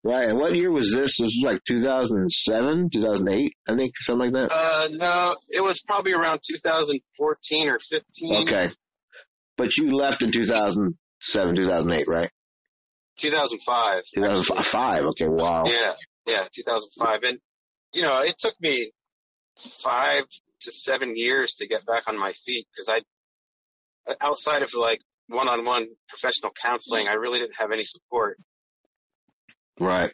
[0.06, 0.28] Right.
[0.28, 1.18] And what year was this?
[1.18, 4.54] This was like 2007, 2008, I think, something like that.
[4.54, 8.48] Uh, no, it was probably around 2014 or 15.
[8.48, 8.70] Okay.
[9.58, 12.30] But you left in 2007, 2008, right?
[13.20, 14.04] 2005.
[14.16, 15.06] 2005.
[15.06, 15.28] Okay.
[15.28, 15.64] Wow.
[15.68, 15.94] Yeah,
[16.26, 17.24] yeah, 2005.
[17.24, 17.40] And,
[17.94, 18.92] you know, it took me
[19.82, 20.24] five
[20.64, 25.88] to seven years to get back on my feet because I, outside of like one-on-one
[26.10, 28.38] professional counseling, I really didn't have any support.
[29.80, 30.12] Right.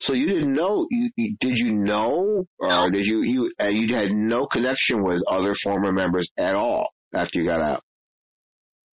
[0.00, 0.86] So you didn't know?
[0.90, 2.90] You, you, did you know, or No.
[2.90, 7.38] did you you uh, you had no connection with other former members at all after
[7.38, 7.82] you got out?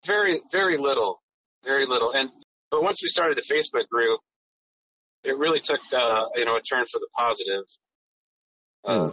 [0.05, 1.21] Very, very little,
[1.63, 2.11] very little.
[2.11, 2.29] And,
[2.71, 4.19] but once we started the Facebook group,
[5.23, 7.63] it really took, uh, you know, a turn for the positive.
[8.85, 9.11] Uh,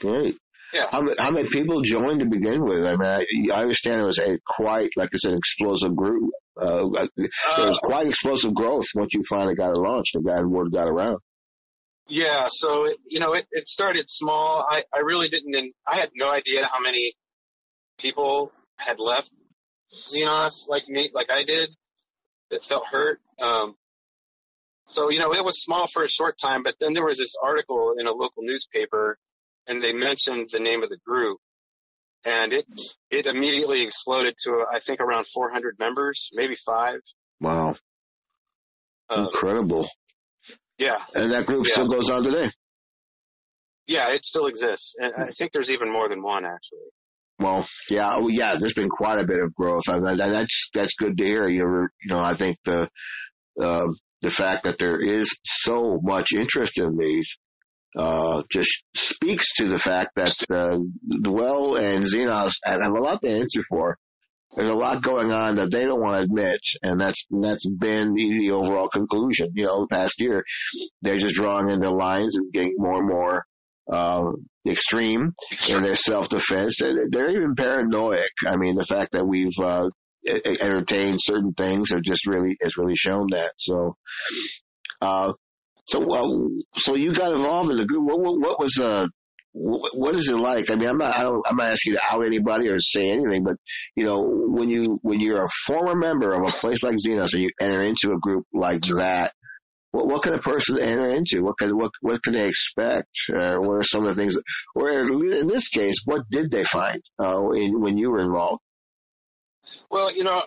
[0.00, 0.36] Great.
[0.72, 0.86] Yeah.
[0.90, 2.84] How, how many people joined to begin with?
[2.84, 3.08] I mean,
[3.52, 6.30] I, I understand it was a quite, like I said, explosive group.
[6.56, 10.46] Uh, there uh, was quite explosive growth once you finally got it launched and got
[10.46, 11.18] word got around.
[12.08, 14.64] Yeah, so it, you know, it, it started small.
[14.68, 17.14] I, I really didn't, I had no idea how many
[17.98, 19.30] people had left
[20.08, 21.70] Xenos like me, like I did,
[22.50, 23.20] that felt hurt.
[23.40, 23.74] Um,
[24.86, 27.34] so, you know, it was small for a short time, but then there was this
[27.42, 29.18] article in a local newspaper
[29.66, 31.38] and they mentioned the name of the group
[32.24, 32.64] and it,
[33.10, 37.00] it immediately exploded to, I think around 400 members, maybe five.
[37.40, 37.74] Wow.
[39.10, 39.88] Uh, Incredible.
[40.78, 41.72] yeah, And that group Yeah.
[41.72, 42.50] still goes on today.
[43.86, 44.94] yeah, it still exists.
[44.98, 46.88] And I think there's even more than one actually.
[47.38, 48.54] Well, yeah, oh, yeah.
[48.56, 49.88] There's been quite a bit of growth.
[49.88, 51.48] I mean, that's that's good to hear.
[51.48, 52.88] You know, I think the
[53.60, 53.86] uh,
[54.20, 57.36] the fact that there is so much interest in these
[57.96, 60.78] uh, just speaks to the fact that uh,
[61.22, 63.98] Dwell and Xenos have a lot to answer for.
[64.54, 68.12] There's a lot going on that they don't want to admit, and that's that's been
[68.12, 69.50] the, the overall conclusion.
[69.54, 70.44] You know, the past year,
[71.00, 73.44] they're just drawing in their lines and getting more and more
[73.90, 74.32] uh,
[74.66, 75.32] extreme
[75.68, 76.82] in their self-defense.
[76.82, 78.26] And they're even paranoid.
[78.46, 79.88] I mean, the fact that we've uh,
[80.26, 83.52] entertained certain things have just really has really shown that.
[83.56, 83.96] So,
[85.00, 85.32] uh,
[85.86, 88.04] so uh, so you got involved in the group.
[88.04, 89.08] What, what, what was uh
[89.54, 90.70] what, is it like?
[90.70, 93.10] I mean, I'm not I don't I'm not asking you to out anybody or say
[93.10, 93.56] anything, but
[93.94, 97.42] you know, when you when you're a former member of a place like Xenos and
[97.42, 99.32] you enter into a group like that.
[99.90, 101.42] What, what can a person enter into?
[101.42, 103.10] What can what what can they expect?
[103.28, 104.38] Uh, what are some of the things?
[104.74, 108.62] Or in this case, what did they find uh, in, when you were involved?
[109.90, 110.42] Well, you know,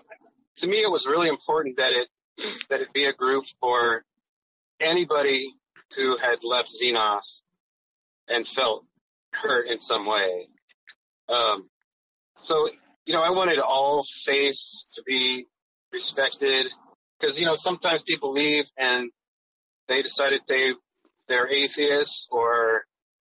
[0.57, 2.07] to me, it was really important that it
[2.69, 4.03] that it be a group for
[4.79, 5.47] anybody
[5.95, 7.41] who had left Xenos
[8.27, 8.85] and felt
[9.33, 10.47] hurt in some way.
[11.29, 11.69] Um,
[12.37, 12.69] so,
[13.05, 15.45] you know, I wanted all faiths to be
[15.91, 16.67] respected
[17.19, 19.11] because, you know, sometimes people leave and
[19.87, 20.73] they decided they
[21.27, 22.85] they're atheists or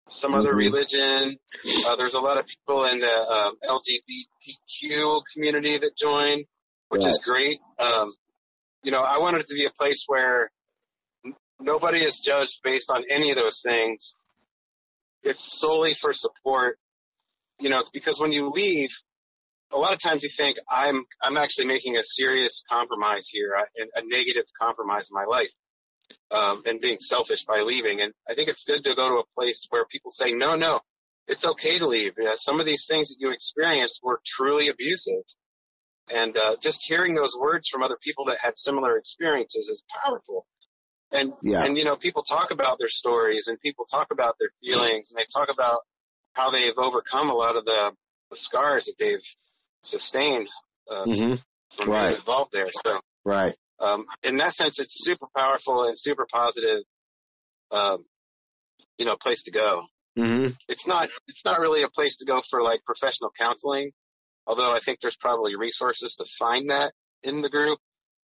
[0.09, 0.59] some other Mhm.
[0.59, 1.38] religion.
[1.87, 6.44] Uh, there's a lot of people in the um, LGBTQ community that join,
[6.88, 7.61] which is great.
[7.78, 8.14] Um,
[8.83, 10.50] you know, I wanted it to be a place where
[11.62, 14.14] nobody is judged based on any of those things.
[15.22, 16.79] It's solely for support.
[17.61, 18.90] You know, because when you leave,
[19.72, 24.01] a lot of times you think I'm I'm actually making a serious compromise here, a,
[24.01, 25.51] a negative compromise in my life,
[26.31, 28.01] um, and being selfish by leaving.
[28.01, 30.81] And I think it's good to go to a place where people say, no, no,
[31.29, 32.12] it's okay to leave.
[32.18, 35.22] You know, some of these things that you experienced were truly abusive,
[36.12, 40.46] and uh, just hearing those words from other people that had similar experiences is powerful.
[41.12, 41.64] And Yeah.
[41.64, 45.18] and you know, people talk about their stories and people talk about their feelings and
[45.18, 45.81] they talk about
[46.33, 47.90] how they've overcome a lot of the,
[48.31, 49.20] the scars that they've
[49.83, 50.48] sustained
[50.90, 51.35] uh, hmm
[51.77, 52.09] from Right.
[52.09, 52.70] being involved there.
[52.72, 53.55] So Right.
[53.79, 56.83] um, in that sense, it's super powerful and super positive.
[57.70, 58.05] Um,
[58.98, 59.83] you know, place to go.
[60.16, 63.92] hmm It's not it's not really a place to go for like professional counseling,
[64.46, 67.79] although I think there's probably resources to find that in the group.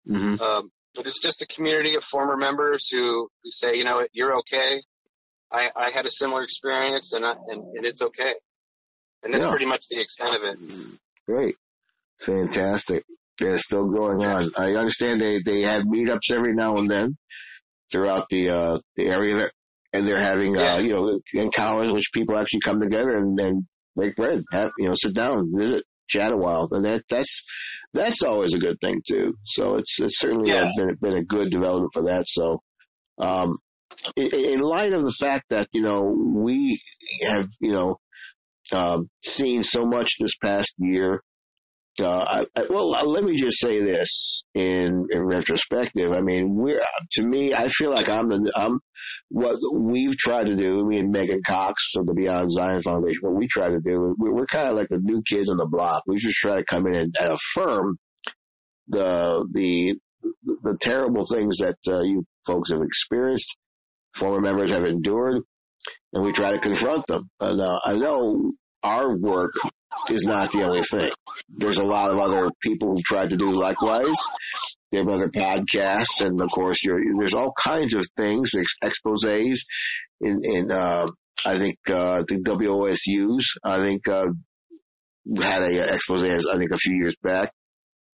[0.06, 4.04] hmm Um, but it's just a community of former members who, who say, you know,
[4.12, 4.82] you're okay.
[5.52, 8.34] I, I had a similar experience and, I, and, and it's okay.
[9.22, 9.50] And that's Yeah.
[9.50, 10.58] pretty much the extent of it.
[11.26, 11.56] Great.
[12.20, 13.04] Fantastic.
[13.40, 14.50] Yeah, it's still going on.
[14.56, 17.16] I understand they, they have meetups every now and then
[17.92, 19.52] throughout the, uh, the area that,
[19.92, 23.62] and they're having, uh, you know, encounters in which people actually come together and, and
[23.96, 26.68] make bread, have, you know, sit down, visit, chat a while.
[26.72, 27.44] And that, that's,
[27.94, 29.34] that's always a good thing too.
[29.44, 30.70] So it's, it's certainly Yeah.
[30.76, 32.24] been, been a good development for that.
[32.26, 32.60] So,
[33.18, 33.58] um,
[34.16, 36.80] in, in light of the fact that, you know, we
[37.22, 37.98] have, you know,
[38.72, 41.22] um, seen so much this past year.
[42.00, 46.12] Uh, I, I, well, uh, let me just say this in, in retrospective.
[46.12, 46.80] I mean, we're,
[47.12, 48.80] to me, I feel like I'm the, I'm,
[49.28, 53.34] what we've tried to do, me and Megan Cox of the Beyond Zion Foundation, what
[53.34, 56.02] we try to do, we're, we're kind of like the new kids on the block.
[56.06, 57.98] We just try to come in and, and affirm
[58.88, 59.96] the, the,
[60.62, 63.56] the terrible things that uh, you folks have experienced,
[64.14, 65.42] former members have endured,
[66.12, 67.30] and we try to confront them.
[67.40, 69.52] And uh, I know our work
[70.10, 71.10] is not the only thing.
[71.48, 74.16] There's a lot of other people who've tried to do likewise.
[74.90, 79.58] They have other podcasts, and of course, there's all kinds of things, ex- exposés.
[80.20, 81.06] In, in uh,
[81.44, 84.24] I think uh, the WOSU's, I think uh,
[85.40, 87.52] had a expose, I think a few years back.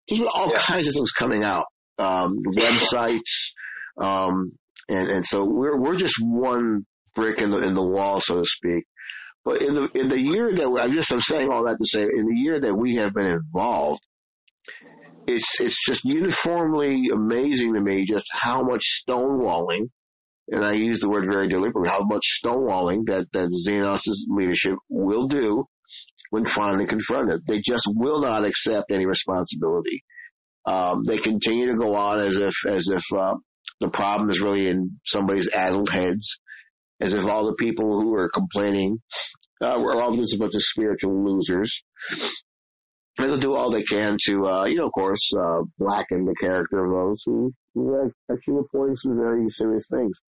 [0.08, 0.60] There's all Yeah.
[0.60, 1.64] kinds of things coming out,
[1.98, 3.52] um, websites,
[4.00, 4.52] um,
[4.88, 6.84] and and so we're we're just one
[7.14, 8.84] brick in the in the wall, so to speak.
[9.44, 12.02] But in the in the year that I'm just I'm saying all that to say
[12.02, 14.00] in the year that we have been involved,
[15.26, 19.90] it's it's just uniformly amazing to me just how much stonewalling,
[20.48, 25.26] and I use the word very deliberately, how much stonewalling that that Xenos' leadership will
[25.26, 25.64] do
[26.30, 27.46] when finally confronted.
[27.46, 30.04] They just will not accept any responsibility.
[30.66, 33.34] Um, they continue to go on as if as if uh,
[33.80, 36.38] the problem is really in somebody's addled heads,
[37.00, 38.98] as if all the people who are complaining
[39.62, 41.82] uh, are all just a bunch of spiritual losers.
[43.18, 46.34] And they'll do all they can to, uh, you know, of course, uh, blacken the
[46.34, 50.18] character of those who, who are actually reporting some very serious things.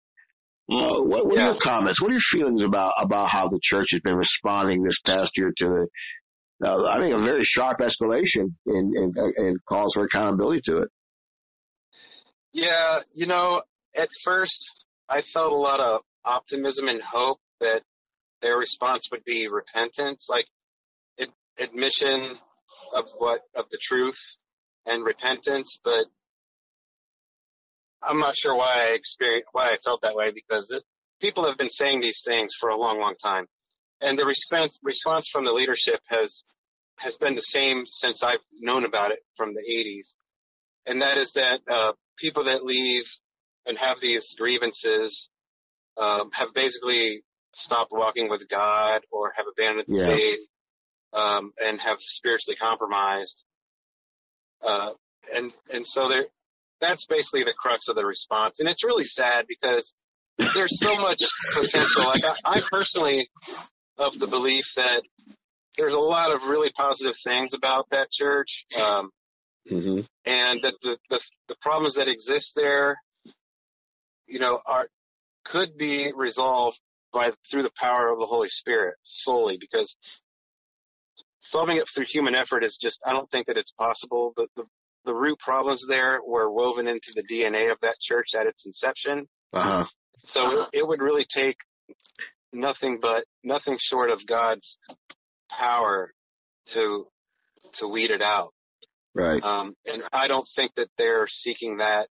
[0.70, 1.46] Uh, what, what are Yeah.
[1.52, 2.00] your comments?
[2.00, 5.52] What are your feelings about about how the church has been responding this past year
[5.58, 10.62] to the, uh, I think, a very sharp escalation and, and, and calls for accountability
[10.66, 10.88] to it?
[12.52, 13.62] Yeah, you know,
[13.96, 14.70] at first
[15.08, 17.82] I felt a lot of optimism and hope that
[18.42, 20.46] their response would be repentance, like
[21.20, 22.38] ad- admission
[22.94, 24.18] of what of the truth
[24.84, 25.78] and repentance.
[25.82, 26.06] But
[28.02, 30.82] I'm not sure why I experienced why I felt that way because it,
[31.20, 33.46] people have been saying these things for a long, long time,
[34.00, 36.42] and the response response from the leadership has
[36.98, 40.14] has been the same since I've known about it from the 80s,
[40.86, 43.04] and that is that uh, people that leave
[43.66, 45.28] and have these grievances
[45.96, 47.22] um, have basically
[47.54, 50.16] stopped walking with God or have abandoned the Yeah.
[50.16, 50.38] faith
[51.12, 53.42] um, and have spiritually compromised.
[54.62, 54.90] Uh,
[55.34, 56.26] and and so there,
[56.80, 59.92] that's basically the crux of the response, and it's really sad because
[60.54, 61.22] there's so much
[61.54, 62.04] potential.
[62.04, 63.28] Like I, I personally
[63.98, 65.02] of the belief that
[65.78, 68.64] there's a lot of really positive things about that church.
[68.82, 69.10] Um,
[69.70, 70.02] Mm-hmm.
[70.24, 72.96] and that the, the the problems that exist there,
[74.28, 74.86] you know, are
[75.50, 76.78] could be resolved
[77.12, 79.96] by through the power of the Holy Spirit solely because
[81.40, 84.32] solving it through human effort is just I don't think that it's possible.
[84.36, 84.64] The the,
[85.04, 89.28] the root problems there were woven into the DNA of that church at its inception.
[89.52, 89.84] Uh huh.
[90.26, 91.56] So it, it would really take
[92.52, 94.78] nothing but nothing short of God's
[95.50, 96.12] power
[96.68, 97.06] to
[97.74, 98.52] to weed it out.
[99.14, 99.42] Right.
[99.42, 102.08] Um, and I don't think that they're seeking that.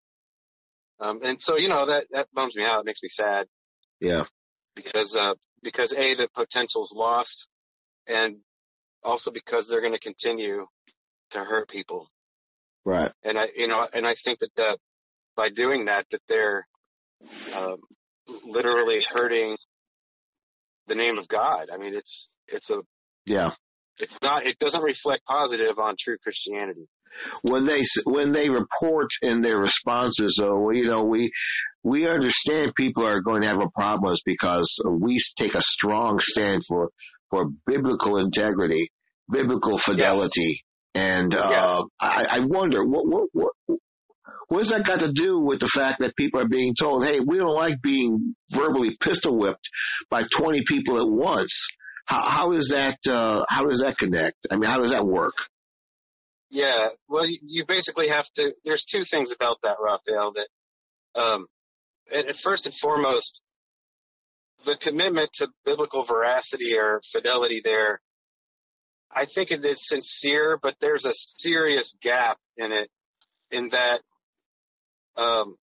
[1.02, 2.80] Um, and so, you know, that, that bums me out.
[2.80, 3.46] It makes me sad
[4.00, 4.24] Yeah.
[4.76, 7.46] because, uh, because A, the potential's lost
[8.06, 8.36] and
[9.02, 10.66] also because they're going to continue
[11.30, 12.08] to hurt people.
[12.84, 13.10] Right.
[13.24, 14.78] And I, you know, and I think that, that
[15.36, 16.66] by doing that, that they're
[17.56, 17.78] um,
[18.44, 19.56] literally hurting
[20.88, 21.68] the name of God.
[21.72, 22.80] I mean, it's it's a
[23.26, 23.52] yeah.
[23.98, 24.46] It's not.
[24.46, 26.88] It doesn't reflect positive on true Christianity.
[27.42, 31.30] When they when they report in their responses, oh, you know, we
[31.82, 36.62] we understand people are going to have a problem because we take a strong stand
[36.66, 36.90] for
[37.30, 38.90] for biblical integrity,
[39.30, 41.82] biblical fidelity, and uh, yeah.
[42.00, 43.78] I, I wonder what what what
[44.52, 47.38] What's that got to do with the fact that people are being told, hey, we
[47.38, 49.70] don't like being verbally pistol whipped
[50.10, 51.68] by 20 people at once?
[52.04, 54.36] How, how is that, uh, how does that connect?
[54.50, 55.32] I mean, how does that work?
[56.52, 61.46] Yeah, well, you basically have to, there's two things about that, Rafael, that, um,
[62.12, 63.40] and first and foremost,
[64.66, 68.02] the commitment to biblical veracity or fidelity there,
[69.10, 72.90] I think it is sincere, but there's a serious gap in it
[73.50, 74.00] in that
[75.16, 75.56] um,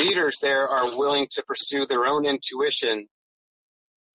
[0.00, 3.06] leaders there are willing to pursue their own intuition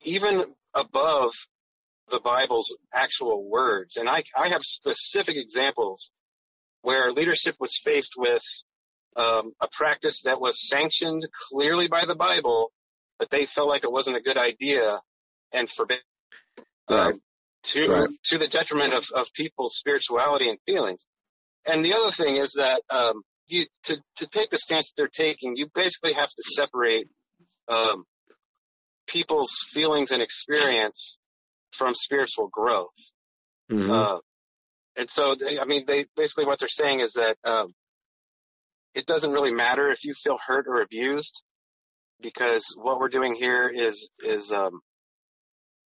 [0.04, 0.44] even
[0.76, 1.34] above
[2.12, 3.98] the Bible's actual words.
[3.98, 6.12] And I, I have specific examples
[6.82, 8.44] where leadership was faced with
[9.16, 12.72] um, a practice that was sanctioned clearly by the Bible,
[13.20, 15.00] but they felt like it wasn't a good idea
[15.54, 16.00] and forbid
[16.88, 17.14] uh,
[17.64, 18.10] to right.
[18.26, 21.06] to the detriment of, of people's spirituality and feelings.
[21.66, 25.08] And the other thing is that um, you to to take the stance that they're
[25.08, 27.08] taking, you basically have to separate
[27.70, 28.04] um,
[29.08, 31.18] people's feelings and experience
[31.74, 32.90] from spiritual growth.
[33.72, 33.92] Mm-hmm.
[33.92, 34.20] Uh,
[34.96, 37.74] and so, they, I mean, they basically what they're saying is that um,
[38.94, 41.42] it doesn't really matter if you feel hurt or abused,
[42.22, 44.82] because what we're doing here is is um,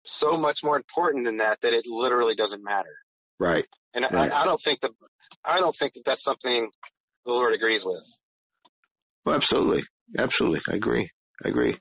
[0.04, 2.94] so much more important than that that it literally doesn't matter.
[3.38, 3.66] Right.
[3.94, 4.32] And right.
[4.32, 4.92] I, I don't think that
[5.44, 6.70] I don't think that that's something
[7.26, 8.04] the Lord agrees with.
[9.24, 9.84] Well, absolutely,
[10.16, 11.10] absolutely, I agree.
[11.44, 11.76] I agree.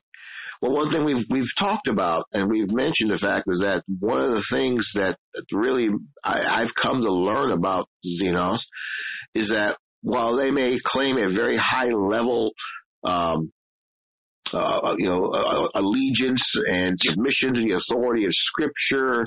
[0.62, 4.20] Well, one thing we've we've talked about and we've mentioned the fact is that one
[4.20, 5.18] of the things that
[5.50, 5.90] really
[6.22, 8.68] I, have come to learn about Xenos
[9.34, 12.52] is that while they may claim a very high level,
[13.02, 13.50] um,
[14.52, 19.24] uh, you know, uh, allegiance and submission to the authority of Scripture,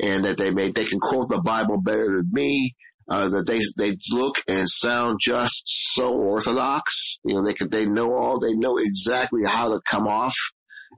[0.00, 2.74] and that they may they can quote the Bible better than me,
[3.08, 7.18] uh, that they they look and sound just so orthodox.
[7.24, 10.34] You know, they can they know all they know exactly how to come off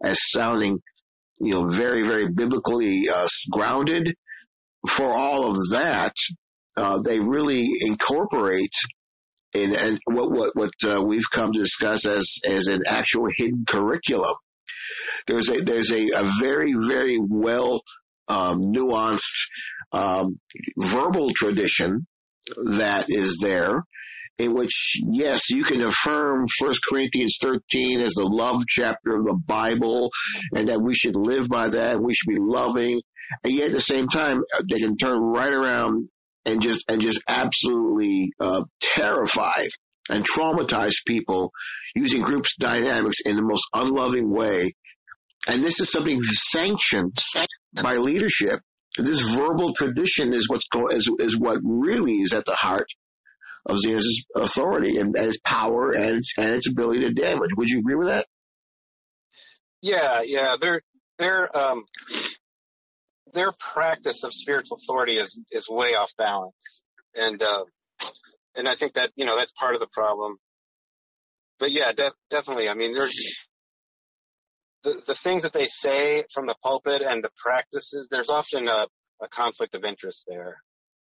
[0.03, 0.79] as sounding,
[1.41, 4.15] you know, very very biblically uh, grounded.
[4.89, 6.15] For all of that,
[6.77, 8.75] uh, they really incorporate
[9.55, 13.65] in and what what what uh, we've come to discuss as as an actual hidden
[13.67, 14.35] curriculum.
[15.27, 17.83] There's a there's a, a very very well
[18.29, 19.49] um, nuanced
[19.93, 20.39] um,
[20.77, 22.07] verbal tradition
[22.57, 23.85] that is there
[24.39, 29.39] in which, yes, you can affirm First Corinthians 13 as the love chapter of the
[29.47, 30.11] Bible
[30.55, 32.01] and that we should live by that.
[32.01, 33.01] We should be loving.
[33.43, 36.09] And yet at the same time, they can turn right around
[36.45, 39.67] and just, and just absolutely, uh, terrify
[40.11, 41.51] and traumatize people
[41.95, 44.73] using groups dynamics in the most unloving way.
[45.47, 47.17] And this is something sanctioned
[47.75, 48.61] by leadership
[48.97, 52.87] this verbal tradition is what's go, is, is what really is at the heart
[53.67, 57.51] of Xenos's authority and, and its power and its, and its ability to damage.
[57.57, 58.27] Would you agree with that?
[59.81, 60.57] Yeah, yeah.
[60.61, 60.83] Their
[61.19, 61.85] their um
[63.33, 66.55] their practice of spiritual authority is is way off balance,
[67.15, 67.65] and uh,
[68.55, 70.37] and I think that you know that's part of the problem.
[71.59, 72.69] But yeah, de- definitely.
[72.69, 73.47] I mean, there's
[74.85, 78.87] the, the things that they say from the pulpit and the practices, there's often a,
[79.23, 80.59] a conflict of interest there.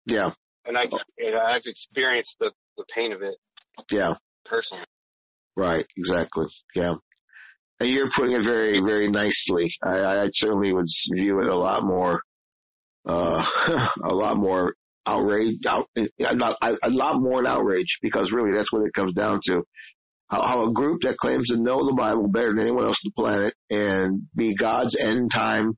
[0.06, 0.32] Yeah.
[0.64, 0.82] And I,
[1.18, 3.34] and I've experienced the, the pain of it.
[3.90, 4.14] Yeah.
[4.44, 4.84] Personally.
[5.56, 5.86] Right.
[5.96, 6.46] Exactly.
[6.74, 6.94] Yeah.
[7.80, 9.72] And you're putting it very, very nicely.
[9.82, 12.20] I, I certainly would view it a lot more,
[13.06, 13.44] uh,
[14.04, 15.88] a lot more outrage, out,
[16.18, 19.64] not, a lot more an outrage because really that's what it comes down to
[20.32, 23.12] how, how a group that claims to know the Bible better than anyone else on
[23.14, 25.76] the planet and be God's end time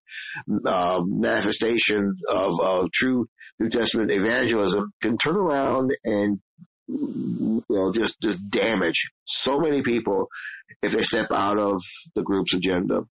[0.64, 3.26] uh, manifestation of uh, true
[3.58, 6.40] New Testament evangelism can turn around and
[6.86, 10.28] you know just just damage so many people
[10.82, 11.82] if they step out of
[12.14, 13.02] the group's agenda.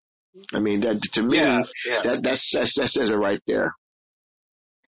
[0.53, 2.01] I mean that to me yeah, yeah.
[2.01, 3.73] that that's, that's that says it right there.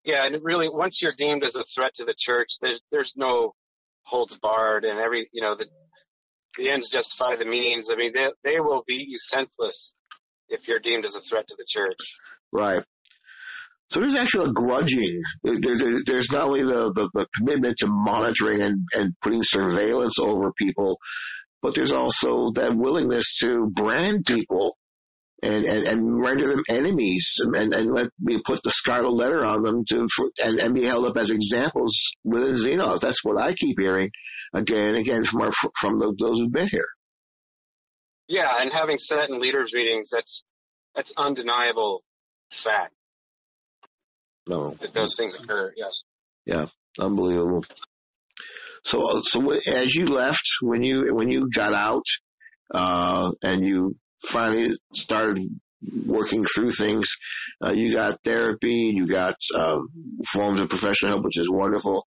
[0.04, 3.54] Yeah, and really, once you're deemed as a threat to the church, there's there's no
[4.02, 5.66] holds barred, and every you know the
[6.58, 7.88] the ends justify the means.
[7.90, 9.92] I mean, they, they will beat you senseless
[10.48, 12.16] if you're deemed as a threat to the church.
[12.52, 12.84] Right.
[13.94, 15.22] So there's actually a grudging.
[15.44, 20.52] There's, there's not only the, the, the commitment to monitoring and, and putting surveillance over
[20.52, 20.98] people,
[21.62, 24.76] but there's also that willingness to brand people
[25.44, 29.62] and, and, and render them enemies and, and let me put the scarlet letter on
[29.62, 32.98] them to, for, and, and be held up as examples within Xenos.
[32.98, 34.10] That's what I keep hearing
[34.52, 36.88] again and again from our, from the, those who've been here.
[38.26, 38.52] Yeah.
[38.58, 40.42] And having sat in leaders meetings, that's,
[40.96, 42.02] that's undeniable
[42.50, 42.93] fact.
[44.46, 44.70] No.
[44.80, 45.72] That those things occur.
[45.76, 45.92] Yes.
[46.44, 46.66] Yeah.
[46.98, 47.64] Unbelievable.
[48.84, 52.04] So, so as you left, when you, when you got out,
[52.72, 55.48] uh, and you finally started
[56.06, 57.16] working through things.
[57.64, 59.88] Uh, you got therapy, you got um,
[60.26, 62.06] forms of professional help, which is wonderful.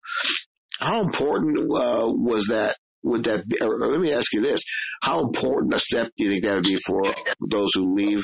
[0.80, 2.78] How important uh, was that?
[3.04, 3.58] Would that be?
[3.62, 4.64] let me ask you this:
[5.02, 7.02] How important a step do you think that would be for
[7.48, 8.24] those who leave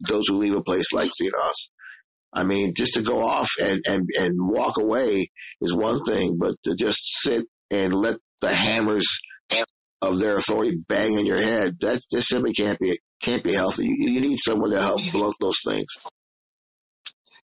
[0.00, 1.68] those who leave a place like Xenos?
[2.32, 6.54] I mean, just to go off and, and, and walk away is one thing, but
[6.64, 9.20] to just sit and let the hammers
[10.02, 13.84] of their authority bang in your head, that, that simply can't be can't be healthy.
[13.84, 15.88] You, you need someone to help blunt those things.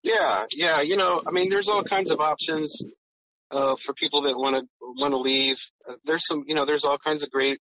[0.02, 0.82] Yeah, yeah.
[0.82, 2.80] You know, I mean, there's all kinds of options
[3.50, 5.56] uh, for people that want to want to leave.
[5.88, 7.58] Uh, there's some, you know, there's all kinds of great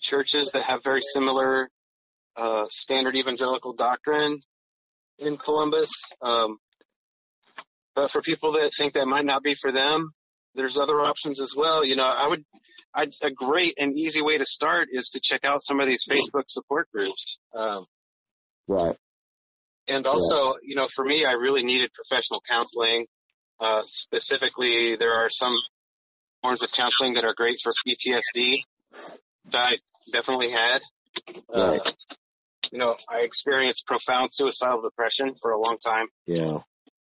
[0.00, 1.68] churches that have very similar
[2.36, 4.40] uh, standard evangelical doctrine
[5.18, 5.90] in Columbus.
[6.22, 6.58] Um,
[7.94, 10.10] but for people that think that might not be for them,
[10.54, 11.84] there's other options as well.
[11.84, 12.44] You know, I would
[12.94, 16.04] I'd, a great and easy way to start is to check out some of these
[16.08, 17.38] Facebook support groups.
[17.54, 17.84] Um,
[18.66, 18.96] right.
[19.86, 23.06] And also, you know, for me, I really needed professional counseling.
[23.60, 25.54] Uh, specifically, there are some
[26.42, 28.62] forms of counseling that are great for PTSD
[29.52, 29.76] that I
[30.12, 30.80] definitely had.
[31.48, 31.80] Right.
[31.80, 31.90] Uh,
[32.72, 36.06] you know, I experienced profound suicidal depression for a long time.
[36.26, 36.58] Yeah.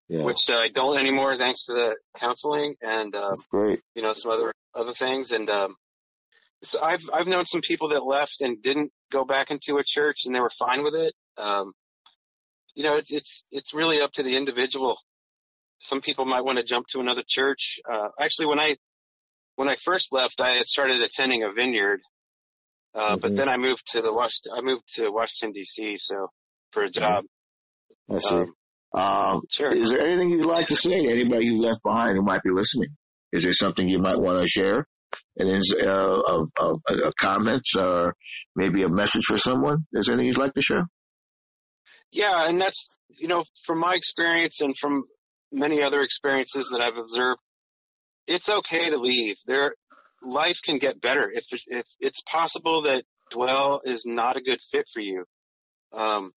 [0.07, 0.23] Yeah.
[0.23, 3.79] Which uh, I don't anymore thanks to the counseling and, uh, That's great.
[3.95, 5.31] you know, some other, other things.
[5.31, 5.75] And, um,
[6.63, 10.25] so I've, I've known some people that left and didn't go back into a church
[10.25, 11.13] and they were fine with it.
[11.37, 11.71] Um,
[12.75, 14.97] you know, it's, it's, it's really up to the individual.
[15.79, 17.79] Some people might want to jump to another church.
[17.89, 18.75] Uh, actually, when I,
[19.55, 22.01] when I first left, I had started attending a vineyard.
[22.93, 23.21] Uh, mm-hmm.
[23.21, 25.95] but then I moved to the Washington, I moved to Washington DC.
[25.97, 26.27] So
[26.71, 27.25] for a job.
[28.09, 28.35] I see.
[28.35, 28.53] Um,
[28.93, 29.73] Um, Sure.
[29.73, 32.49] Is there anything you'd like to say to anybody you left behind who might be
[32.51, 32.89] listening?
[33.31, 34.87] Is there something you might want to share?
[35.37, 36.71] And is uh, a, a,
[37.07, 38.15] a comment or
[38.55, 39.85] maybe a message for someone?
[39.93, 40.87] Is there anything you'd like to share?
[42.11, 45.03] Yeah, and that's you know from my experience and from
[45.53, 47.39] many other experiences that I've observed,
[48.27, 49.37] it's okay to leave.
[49.47, 49.75] There,
[50.23, 54.85] life can get better if if it's possible that Dwell is not a good fit
[54.93, 55.25] for you,
[55.93, 56.31] um,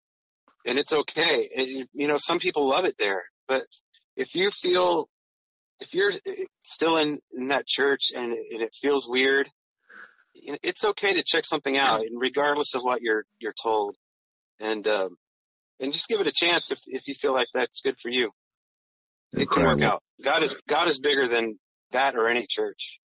[0.65, 1.49] and it's okay.
[1.51, 3.65] It, you know, some people love it there, but
[4.17, 5.09] if you feel
[5.81, 6.13] if you're
[6.63, 9.49] still in in that church and it, and it feels weird,
[10.35, 13.97] it's okay to check something out, and regardless of what you're you're told,
[14.61, 15.17] and um,
[15.81, 18.31] and just give it a chance if if you feel like that's good for you.
[19.33, 20.03] It can work out.
[20.23, 21.59] God is God is bigger than
[21.93, 22.99] that or any church.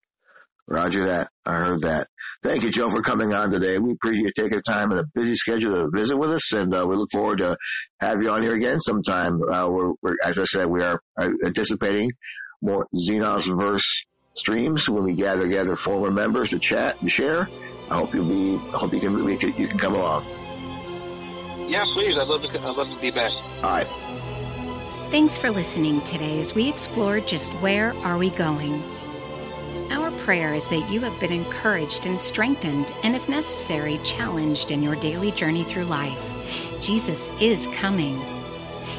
[0.68, 1.30] Roger that.
[1.46, 2.08] I heard that.
[2.44, 3.78] Thank you, Joe, for coming on today.
[3.78, 6.86] We appreciate you taking time in a busy schedule to visit with us, and uh,
[6.86, 7.58] we look forward to
[8.00, 9.42] have you on here again sometime.
[9.42, 12.12] Uh, we're, we're, as I said, we are uh, anticipating
[12.62, 14.06] more Xenos verse
[14.36, 17.48] streams when we gather together former members to chat and share.
[17.90, 18.56] I hope you'll be.
[18.74, 19.24] I hope you can.
[19.24, 20.26] We can you can come along.
[21.68, 22.18] Yeah, please.
[22.18, 22.50] I'd love to.
[22.50, 23.32] I'd love to be back.
[23.64, 23.88] All right.
[25.10, 28.84] Thanks for listening today as we explore just where are we going.
[29.90, 34.84] Our prayer is that you have been encouraged and strengthened, and if necessary, challenged in
[34.84, 36.82] your daily journey through life.
[36.82, 38.20] Jesus is coming.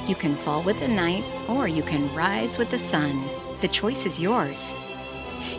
[0.06, 3.22] You can fall with the night, or you can rise with the sun.
[3.60, 4.74] The choice is yours.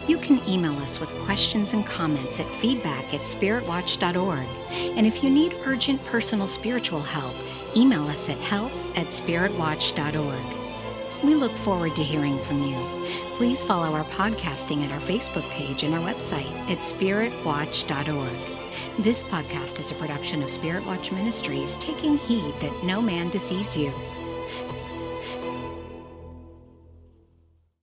[0.08, 4.48] You can email us with questions and comments at feedback at spiritwatch.org.
[4.98, 7.36] And if you need urgent personal spiritual help,
[7.78, 10.59] email us at help at spiritwatch.org.
[11.24, 12.78] We look forward to hearing from you.
[13.36, 19.04] Please follow our podcasting at our Facebook page and our website at spiritwatch.org.
[19.04, 23.76] This podcast is a production of Spirit Watch Ministries, taking heed that no man deceives
[23.76, 23.92] you.